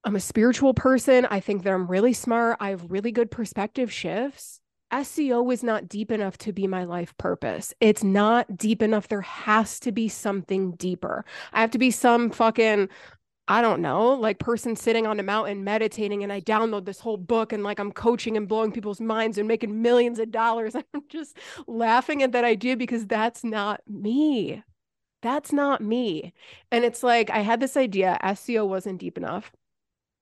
[0.06, 1.26] I'm a spiritual person.
[1.26, 2.58] I think that I'm really smart.
[2.60, 4.62] I have really good perspective shifts.
[4.93, 7.74] SEO is not deep enough to be my life purpose.
[7.82, 9.08] It's not deep enough.
[9.08, 11.26] There has to be something deeper.
[11.53, 12.88] I have to be some fucking,
[13.47, 17.18] I don't know, like person sitting on a mountain meditating and I download this whole
[17.18, 20.76] book and like I'm coaching and blowing people's minds and making millions of dollars.
[20.93, 21.36] I'm just
[21.66, 24.64] laughing at that idea because that's not me.
[25.24, 26.32] That's not me.
[26.72, 29.51] And it's like I had this idea SEO wasn't deep enough.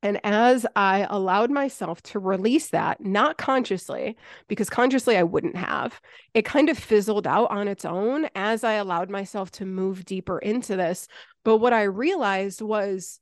[0.04, 4.18] And as I allowed myself to release that, not consciously,
[4.50, 6.02] because consciously I wouldn't have,
[6.34, 10.38] it kind of fizzled out on its own as I allowed myself to move deeper
[10.40, 11.08] into this.
[11.46, 13.22] But what I realized was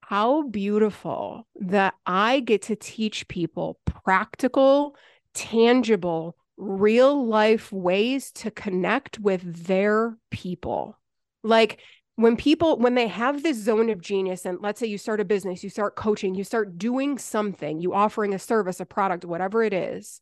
[0.00, 4.94] how beautiful that I get to teach people practical,
[5.34, 10.96] tangible, real life ways to connect with their people.
[11.42, 11.80] Like
[12.16, 15.24] when people when they have this zone of genius and let's say you start a
[15.24, 19.62] business you start coaching you start doing something you offering a service a product whatever
[19.62, 20.20] it is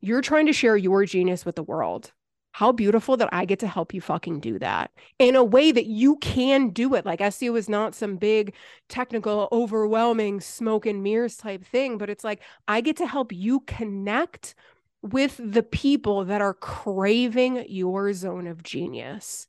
[0.00, 2.12] you're trying to share your genius with the world.
[2.52, 5.86] How beautiful that i get to help you fucking do that in a way that
[5.86, 7.06] you can do it.
[7.06, 8.54] Like seo is not some big
[8.88, 13.60] technical overwhelming smoke and mirrors type thing but it's like i get to help you
[13.60, 14.56] connect
[15.02, 19.46] with the people that are craving your zone of genius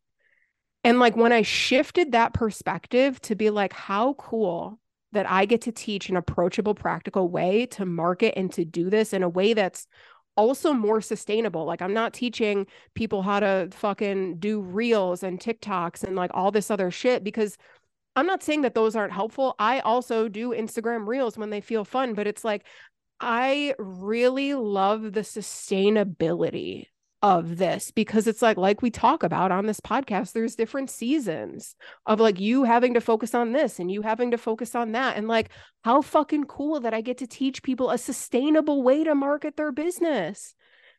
[0.83, 4.79] and like when I shifted that perspective to be like, how cool
[5.11, 9.13] that I get to teach an approachable, practical way to market and to do this
[9.13, 9.87] in a way that's
[10.37, 11.65] also more sustainable.
[11.65, 12.65] Like I'm not teaching
[12.95, 17.57] people how to fucking do reels and TikToks and like all this other shit because
[18.15, 19.55] I'm not saying that those aren't helpful.
[19.59, 22.65] I also do Instagram reels when they feel fun, but it's like
[23.19, 26.87] I really love the sustainability
[27.21, 31.75] of this because it's like like we talk about on this podcast there's different seasons
[32.07, 35.17] of like you having to focus on this and you having to focus on that
[35.17, 35.49] and like
[35.83, 39.71] how fucking cool that I get to teach people a sustainable way to market their
[39.71, 40.55] business.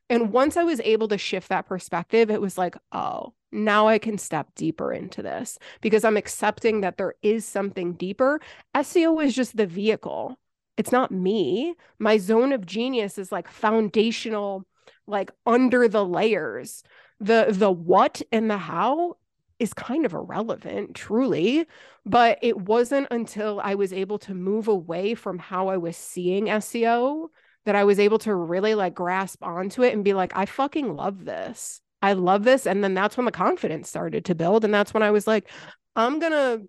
[0.09, 3.99] And once I was able to shift that perspective it was like oh now I
[3.99, 8.41] can step deeper into this because I'm accepting that there is something deeper.
[8.77, 10.39] SEO is just the vehicle.
[10.79, 11.75] It's not me.
[11.99, 14.67] My zone of genius is like foundational
[15.07, 16.83] like under the layers
[17.21, 19.17] the the what and the how
[19.59, 21.67] is kind of irrelevant truly
[22.05, 26.47] but it wasn't until i was able to move away from how i was seeing
[26.47, 27.29] seo
[27.65, 30.97] that i was able to really like grasp onto it and be like i fucking
[30.97, 34.75] love this i love this and then that's when the confidence started to build and
[34.75, 35.49] that's when i was like
[35.95, 36.61] i'm gonna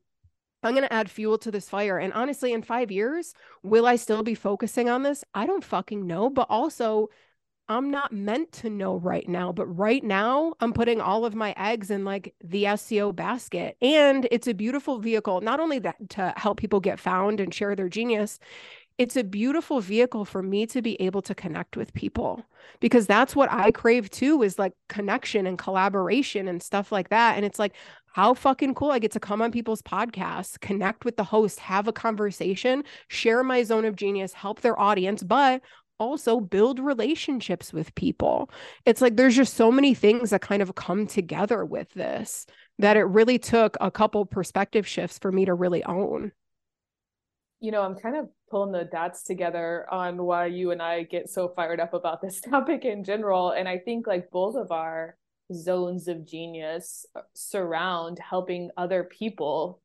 [0.63, 1.97] I'm going to add fuel to this fire.
[1.97, 5.23] And honestly, in five years, will I still be focusing on this?
[5.33, 6.29] I don't fucking know.
[6.29, 7.09] But also,
[7.69, 11.53] I'm not meant to know right now, but right now I'm putting all of my
[11.57, 13.77] eggs in like the SEO basket.
[13.81, 17.75] And it's a beautiful vehicle, not only that to help people get found and share
[17.75, 18.39] their genius,
[18.97, 22.45] it's a beautiful vehicle for me to be able to connect with people
[22.79, 27.35] because that's what I crave too is like connection and collaboration and stuff like that.
[27.35, 27.73] And it's like,
[28.13, 31.87] how fucking cool I get to come on people's podcasts, connect with the host, have
[31.87, 35.63] a conversation, share my zone of genius, help their audience, but
[35.99, 38.49] also build relationships with people.
[38.85, 42.45] It's like there's just so many things that kind of come together with this
[42.79, 46.31] that it really took a couple perspective shifts for me to really own.
[47.59, 51.29] You know, I'm kind of pulling the dots together on why you and I get
[51.29, 53.51] so fired up about this topic in general.
[53.51, 55.15] And I think like both of our
[55.53, 59.81] zones of genius uh, surround helping other people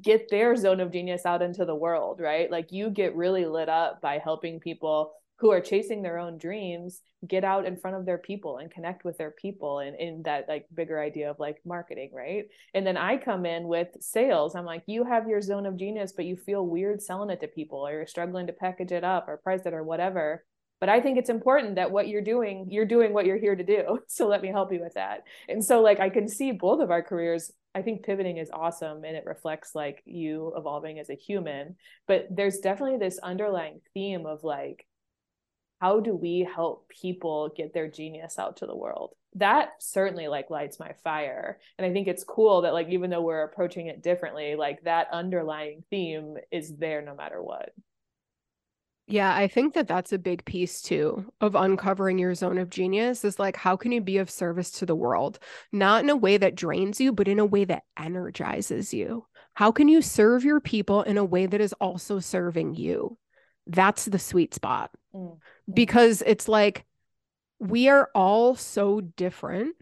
[0.00, 2.50] get their zone of genius out into the world, right?
[2.50, 7.00] Like you get really lit up by helping people who are chasing their own dreams
[7.26, 10.46] get out in front of their people and connect with their people and in that
[10.48, 12.44] like bigger idea of like marketing right?
[12.74, 14.54] And then i come in with sales.
[14.54, 17.48] I'm like you have your zone of genius but you feel weird selling it to
[17.48, 20.44] people or you're struggling to package it up or price it or whatever.
[20.78, 23.64] But i think it's important that what you're doing you're doing what you're here to
[23.64, 24.00] do.
[24.08, 25.24] So let me help you with that.
[25.48, 29.04] And so like i can see both of our careers i think pivoting is awesome
[29.04, 31.76] and it reflects like you evolving as a human.
[32.06, 34.86] But there's definitely this underlying theme of like
[35.80, 40.50] how do we help people get their genius out to the world that certainly like
[40.50, 44.02] lights my fire and i think it's cool that like even though we're approaching it
[44.02, 47.70] differently like that underlying theme is there no matter what
[49.10, 53.24] yeah, I think that that's a big piece too of uncovering your zone of genius
[53.24, 55.40] is like, how can you be of service to the world?
[55.72, 59.26] Not in a way that drains you, but in a way that energizes you.
[59.54, 63.18] How can you serve your people in a way that is also serving you?
[63.66, 64.92] That's the sweet spot.
[65.14, 65.38] Mm.
[65.72, 66.84] because it's like
[67.58, 69.74] we are all so different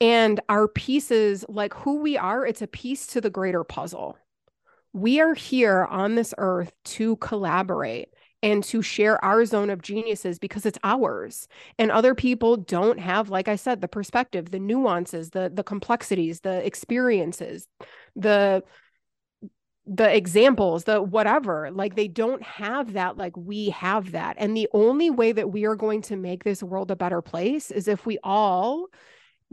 [0.00, 4.16] and our pieces like who we are it's a piece to the greater puzzle.
[4.92, 8.08] We are here on this earth to collaborate
[8.42, 11.48] and to share our zone of geniuses because it's ours.
[11.78, 16.40] And other people don't have like i said the perspective the nuances the the complexities
[16.40, 17.66] the experiences
[18.16, 18.62] the
[19.88, 24.36] the examples, the whatever, like they don't have that, like we have that.
[24.38, 27.70] And the only way that we are going to make this world a better place
[27.70, 28.88] is if we all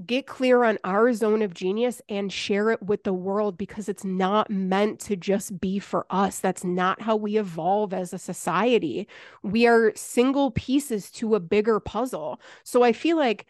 [0.05, 4.03] get clear on our zone of genius and share it with the world because it's
[4.03, 6.39] not meant to just be for us.
[6.39, 9.07] That's not how we evolve as a society.
[9.41, 12.41] We are single pieces to a bigger puzzle.
[12.65, 13.45] So I feel like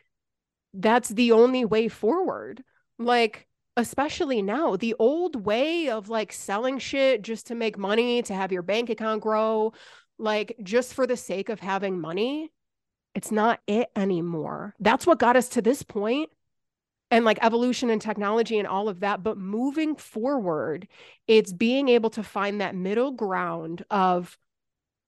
[0.72, 2.64] that's the only way forward.
[3.00, 3.48] Like,
[3.78, 8.52] especially now the old way of like selling shit just to make money to have
[8.52, 9.74] your bank account grow
[10.18, 12.52] like just for the sake of having money
[13.16, 14.76] it's not it anymore.
[14.78, 16.30] That's what got us to this point
[17.10, 20.88] and like evolution and technology and all of that but moving forward
[21.28, 24.38] it's being able to find that middle ground of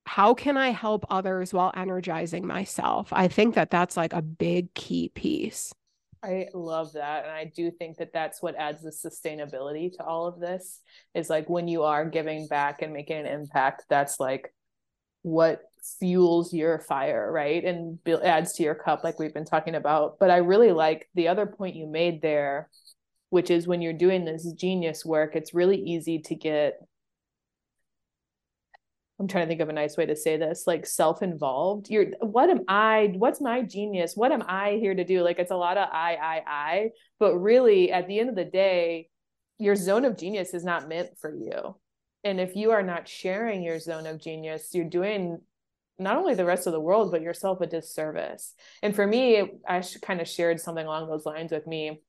[0.05, 3.09] how can i help others while energizing myself?
[3.11, 5.73] I think that that's like a big key piece
[6.23, 7.23] I love that.
[7.25, 10.81] And I do think that that's what adds the sustainability to all of this
[11.13, 14.53] is like when you are giving back and making an impact, that's like
[15.21, 15.61] what
[15.99, 17.63] fuels your fire, right?
[17.63, 20.17] And adds to your cup, like we've been talking about.
[20.19, 22.69] But I really like the other point you made there,
[23.29, 26.79] which is when you're doing this genius work, it's really easy to get
[29.19, 31.89] I'm trying to think of a nice way to say this, like self-involved.
[31.89, 33.13] You're what am I?
[33.15, 34.15] What's my genius?
[34.15, 35.23] What am I here to do?
[35.23, 36.89] Like it's a lot of I, I, I,
[37.19, 39.09] but really at the end of the day,
[39.57, 41.75] your zone of genius is not meant for you.
[42.23, 45.39] And if you are not sharing your zone of genius, you're doing
[45.97, 48.53] not only the rest of the world, but yourself a disservice.
[48.83, 52.01] And for me, I kind of shared something along those lines with me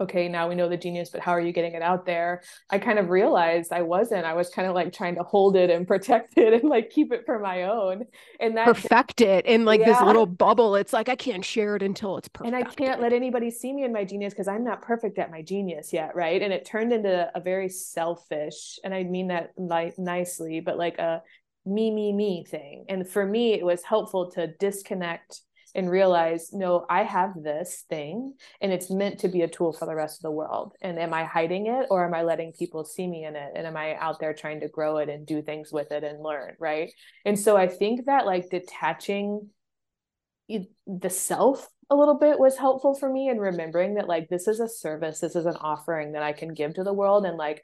[0.00, 2.42] okay, now we know the genius, but how are you getting it out there?
[2.70, 4.24] I kind of realized I wasn't.
[4.24, 7.12] I was kind of like trying to hold it and protect it and like keep
[7.12, 8.06] it for my own.
[8.40, 9.92] And that perfect it in like yeah.
[9.92, 10.74] this little bubble.
[10.76, 12.54] It's like I can't share it until it's perfect.
[12.54, 15.30] And I can't let anybody see me in my genius because I'm not perfect at
[15.30, 16.40] my genius yet, right?
[16.40, 20.98] And it turned into a very selfish, and I mean that like nicely, but like
[20.98, 21.22] a
[21.66, 22.86] me, me, me thing.
[22.88, 25.42] And for me, it was helpful to disconnect
[25.74, 29.86] and realize no i have this thing and it's meant to be a tool for
[29.86, 30.74] the rest of the world.
[30.82, 33.52] And am i hiding it or am i letting people see me in it?
[33.54, 36.22] And am i out there trying to grow it and do things with it and
[36.22, 36.92] learn right?
[37.24, 39.48] And so i think that like detaching
[40.48, 44.58] the self a little bit was helpful for me and remembering that like this is
[44.58, 47.24] a service this is an offering that i can give to the world.
[47.24, 47.62] And like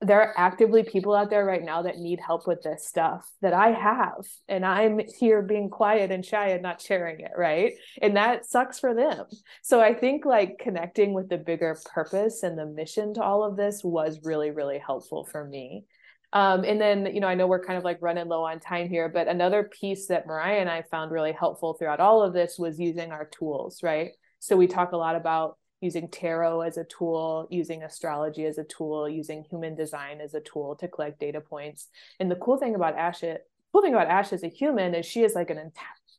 [0.00, 3.52] there are actively people out there right now that need help with this stuff that
[3.52, 4.26] I have.
[4.48, 7.32] And I'm here being quiet and shy and not sharing it.
[7.36, 7.74] Right.
[8.00, 9.26] And that sucks for them.
[9.62, 13.56] So I think like connecting with the bigger purpose and the mission to all of
[13.56, 15.84] this was really, really helpful for me.
[16.32, 18.88] Um, and then, you know, I know we're kind of like running low on time
[18.88, 22.56] here, but another piece that Mariah and I found really helpful throughout all of this
[22.56, 24.12] was using our tools, right?
[24.38, 28.64] So we talk a lot about using tarot as a tool, using astrology as a
[28.64, 31.88] tool, using human design as a tool to collect data points.
[32.18, 33.38] And the cool thing about Ashit
[33.72, 35.72] cool thing about Ash as a human is she is like an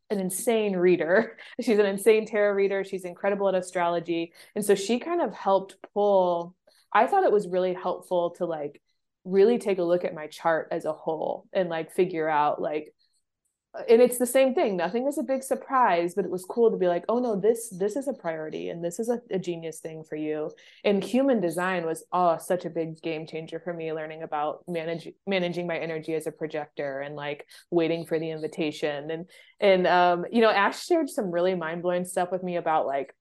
[0.09, 1.37] an insane reader.
[1.61, 2.83] She's an insane tarot reader.
[2.83, 4.33] She's incredible at astrology.
[4.55, 6.55] And so she kind of helped pull,
[6.91, 8.81] I thought it was really helpful to like
[9.23, 12.93] really take a look at my chart as a whole and like figure out like
[13.87, 14.75] and it's the same thing.
[14.75, 17.69] Nothing is a big surprise but it was cool to be like oh no this
[17.77, 20.51] this is a priority and this is a, a genius thing for you.
[20.83, 25.07] And human design was oh such a big game changer for me learning about manage,
[25.25, 29.09] managing my energy as a projector and like waiting for the invitation.
[29.09, 29.25] And
[29.59, 33.15] and um you know ash shared some really mind-blowing stuff with me about like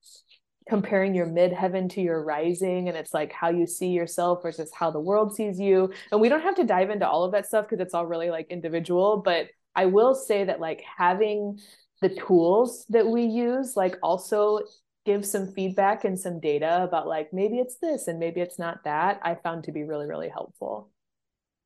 [0.69, 4.91] comparing your midheaven to your rising and it's like how you see yourself versus how
[4.91, 5.93] the world sees you.
[6.11, 8.31] And we don't have to dive into all of that stuff because it's all really
[8.31, 11.59] like individual but I will say that like having
[12.01, 14.61] the tools that we use like also
[15.05, 18.85] give some feedback and some data about like maybe it's this and maybe it's not
[18.85, 20.91] that I found to be really really helpful.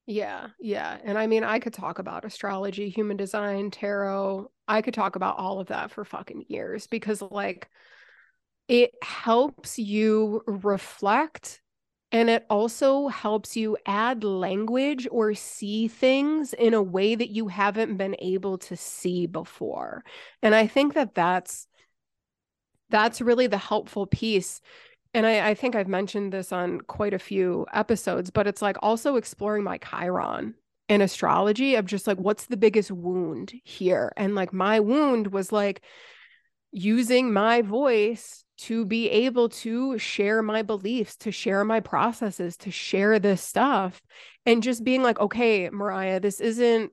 [0.07, 0.99] Yeah, yeah.
[1.03, 4.51] And I mean, I could talk about astrology, human design, tarot.
[4.69, 7.71] I could talk about all of that for fucking years because like
[8.69, 11.63] it helps you reflect
[12.15, 17.49] and it also helps you add language or see things in a way that you
[17.49, 20.05] haven't been able to see before.
[20.41, 21.67] And I think that that's
[22.89, 24.61] that's really the helpful piece.
[25.13, 28.77] And I, I think I've mentioned this on quite a few episodes, but it's like
[28.81, 30.55] also exploring my Chiron
[30.89, 34.13] in astrology of just like what's the biggest wound here.
[34.17, 35.83] And like my wound was like
[36.71, 42.71] using my voice to be able to share my beliefs, to share my processes, to
[42.71, 44.01] share this stuff,
[44.47, 46.93] and just being like, okay, Mariah, this isn't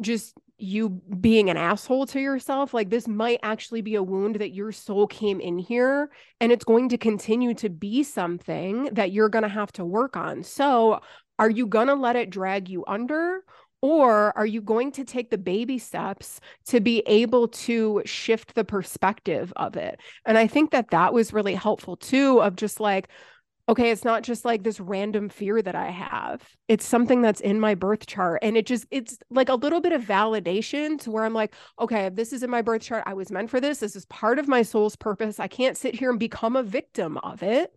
[0.00, 2.72] just you being an asshole to yourself.
[2.72, 6.64] Like, this might actually be a wound that your soul came in here, and it's
[6.64, 10.44] going to continue to be something that you're going to have to work on.
[10.44, 11.00] So,
[11.38, 13.42] are you going to let it drag you under?
[13.82, 18.64] Or are you going to take the baby steps to be able to shift the
[18.64, 20.00] perspective of it?
[20.24, 23.08] And I think that that was really helpful too, of just like,
[23.68, 26.42] okay, it's not just like this random fear that I have.
[26.66, 28.40] It's something that's in my birth chart.
[28.42, 32.08] And it just, it's like a little bit of validation to where I'm like, okay,
[32.08, 33.04] this is in my birth chart.
[33.06, 33.78] I was meant for this.
[33.78, 35.38] This is part of my soul's purpose.
[35.38, 37.72] I can't sit here and become a victim of it.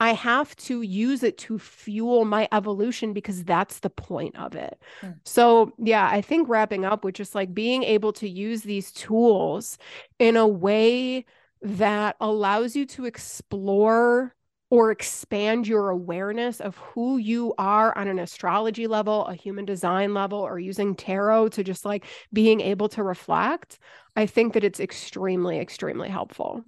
[0.00, 4.78] I have to use it to fuel my evolution because that's the point of it.
[5.02, 5.18] Mm.
[5.24, 9.76] So, yeah, I think wrapping up with just like being able to use these tools
[10.18, 11.26] in a way
[11.60, 14.34] that allows you to explore
[14.70, 20.12] or expand your awareness of who you are on an astrology level, a human design
[20.12, 23.78] level, or using tarot to just like being able to reflect,
[24.16, 26.64] I think that it's extremely, extremely helpful.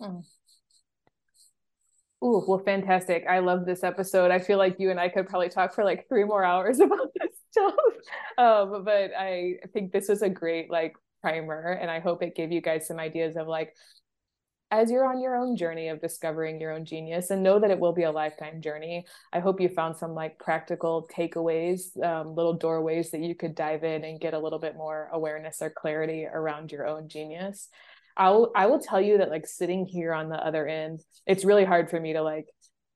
[0.00, 0.24] Mm.
[2.24, 3.26] Ooh, well, fantastic.
[3.28, 4.30] I love this episode.
[4.30, 7.08] I feel like you and I could probably talk for like three more hours about
[7.20, 7.74] this stuff.
[8.38, 12.52] Um, but I think this was a great like primer and I hope it gave
[12.52, 13.74] you guys some ideas of like
[14.72, 17.78] as you're on your own journey of discovering your own genius and know that it
[17.78, 22.54] will be a lifetime journey i hope you found some like practical takeaways um, little
[22.54, 26.26] doorways that you could dive in and get a little bit more awareness or clarity
[26.26, 27.68] around your own genius
[28.16, 31.64] I'll I will tell you that like sitting here on the other end, it's really
[31.64, 32.46] hard for me to like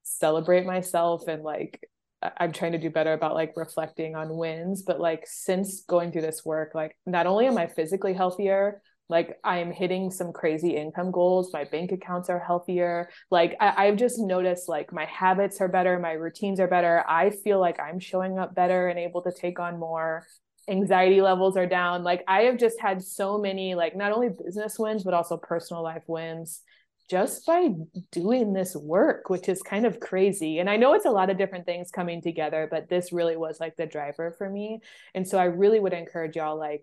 [0.02, 1.80] celebrate myself and like
[2.22, 4.82] I'm trying to do better about like reflecting on wins.
[4.82, 9.38] But like since going through this work, like not only am I physically healthier, like
[9.44, 11.52] I'm hitting some crazy income goals.
[11.52, 13.08] My bank accounts are healthier.
[13.30, 17.04] Like I, I've just noticed like my habits are better, my routines are better.
[17.08, 20.26] I feel like I'm showing up better and able to take on more
[20.68, 24.76] anxiety levels are down like i have just had so many like not only business
[24.78, 26.62] wins but also personal life wins
[27.08, 27.68] just by
[28.10, 31.38] doing this work which is kind of crazy and i know it's a lot of
[31.38, 34.80] different things coming together but this really was like the driver for me
[35.14, 36.82] and so i really would encourage y'all like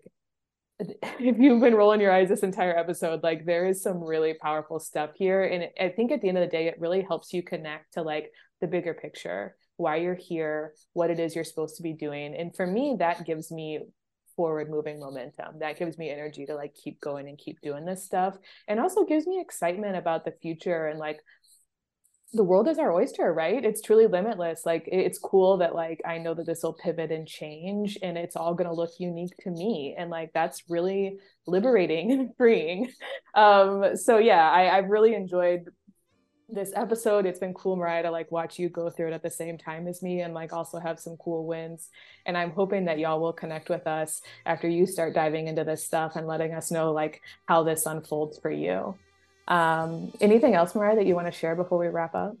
[0.80, 4.80] if you've been rolling your eyes this entire episode like there is some really powerful
[4.80, 7.42] stuff here and i think at the end of the day it really helps you
[7.44, 11.82] connect to like the bigger picture why you're here, what it is you're supposed to
[11.82, 12.34] be doing.
[12.34, 13.80] And for me, that gives me
[14.36, 15.58] forward moving momentum.
[15.60, 18.36] That gives me energy to like keep going and keep doing this stuff.
[18.68, 21.20] And also gives me excitement about the future and like
[22.34, 23.64] the world is our oyster, right?
[23.64, 24.66] It's truly limitless.
[24.66, 28.36] Like it's cool that like I know that this will pivot and change and it's
[28.36, 32.90] all going to look unique to me and like that's really liberating and freeing.
[33.34, 35.70] Um so yeah, I I've really enjoyed
[36.48, 37.26] this episode.
[37.26, 39.88] It's been cool, Mariah, to like watch you go through it at the same time
[39.88, 41.88] as me and like also have some cool wins.
[42.26, 45.84] And I'm hoping that y'all will connect with us after you start diving into this
[45.84, 48.94] stuff and letting us know like how this unfolds for you.
[49.48, 52.36] Um, anything else, Mariah, that you want to share before we wrap up?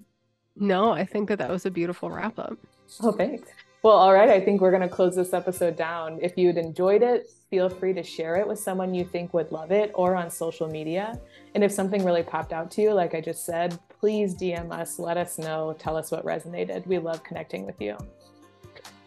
[0.56, 2.56] No, I think that that was a beautiful wrap up.
[3.02, 3.48] Oh, thanks.
[3.82, 4.30] Well, all right.
[4.30, 6.18] I think we're going to close this episode down.
[6.22, 9.72] If you'd enjoyed it, feel free to share it with someone you think would love
[9.72, 11.20] it or on social media.
[11.54, 14.98] And if something really popped out to you, like I just said, please DM us,
[14.98, 16.86] let us know, tell us what resonated.
[16.86, 17.98] We love connecting with you.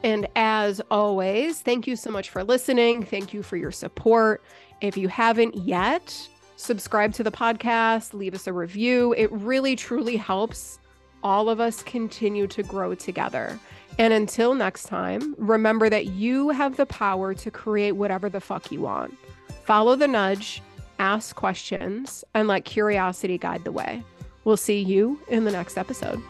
[0.03, 3.03] And as always, thank you so much for listening.
[3.03, 4.43] Thank you for your support.
[4.79, 6.15] If you haven't yet,
[6.57, 9.13] subscribe to the podcast, leave us a review.
[9.15, 10.79] It really, truly helps
[11.23, 13.57] all of us continue to grow together.
[13.97, 18.71] And until next time, remember that you have the power to create whatever the fuck
[18.71, 19.17] you want.
[19.63, 20.61] Follow the nudge,
[20.99, 24.03] ask questions, and let curiosity guide the way.
[24.43, 26.21] We'll see you in the next episode.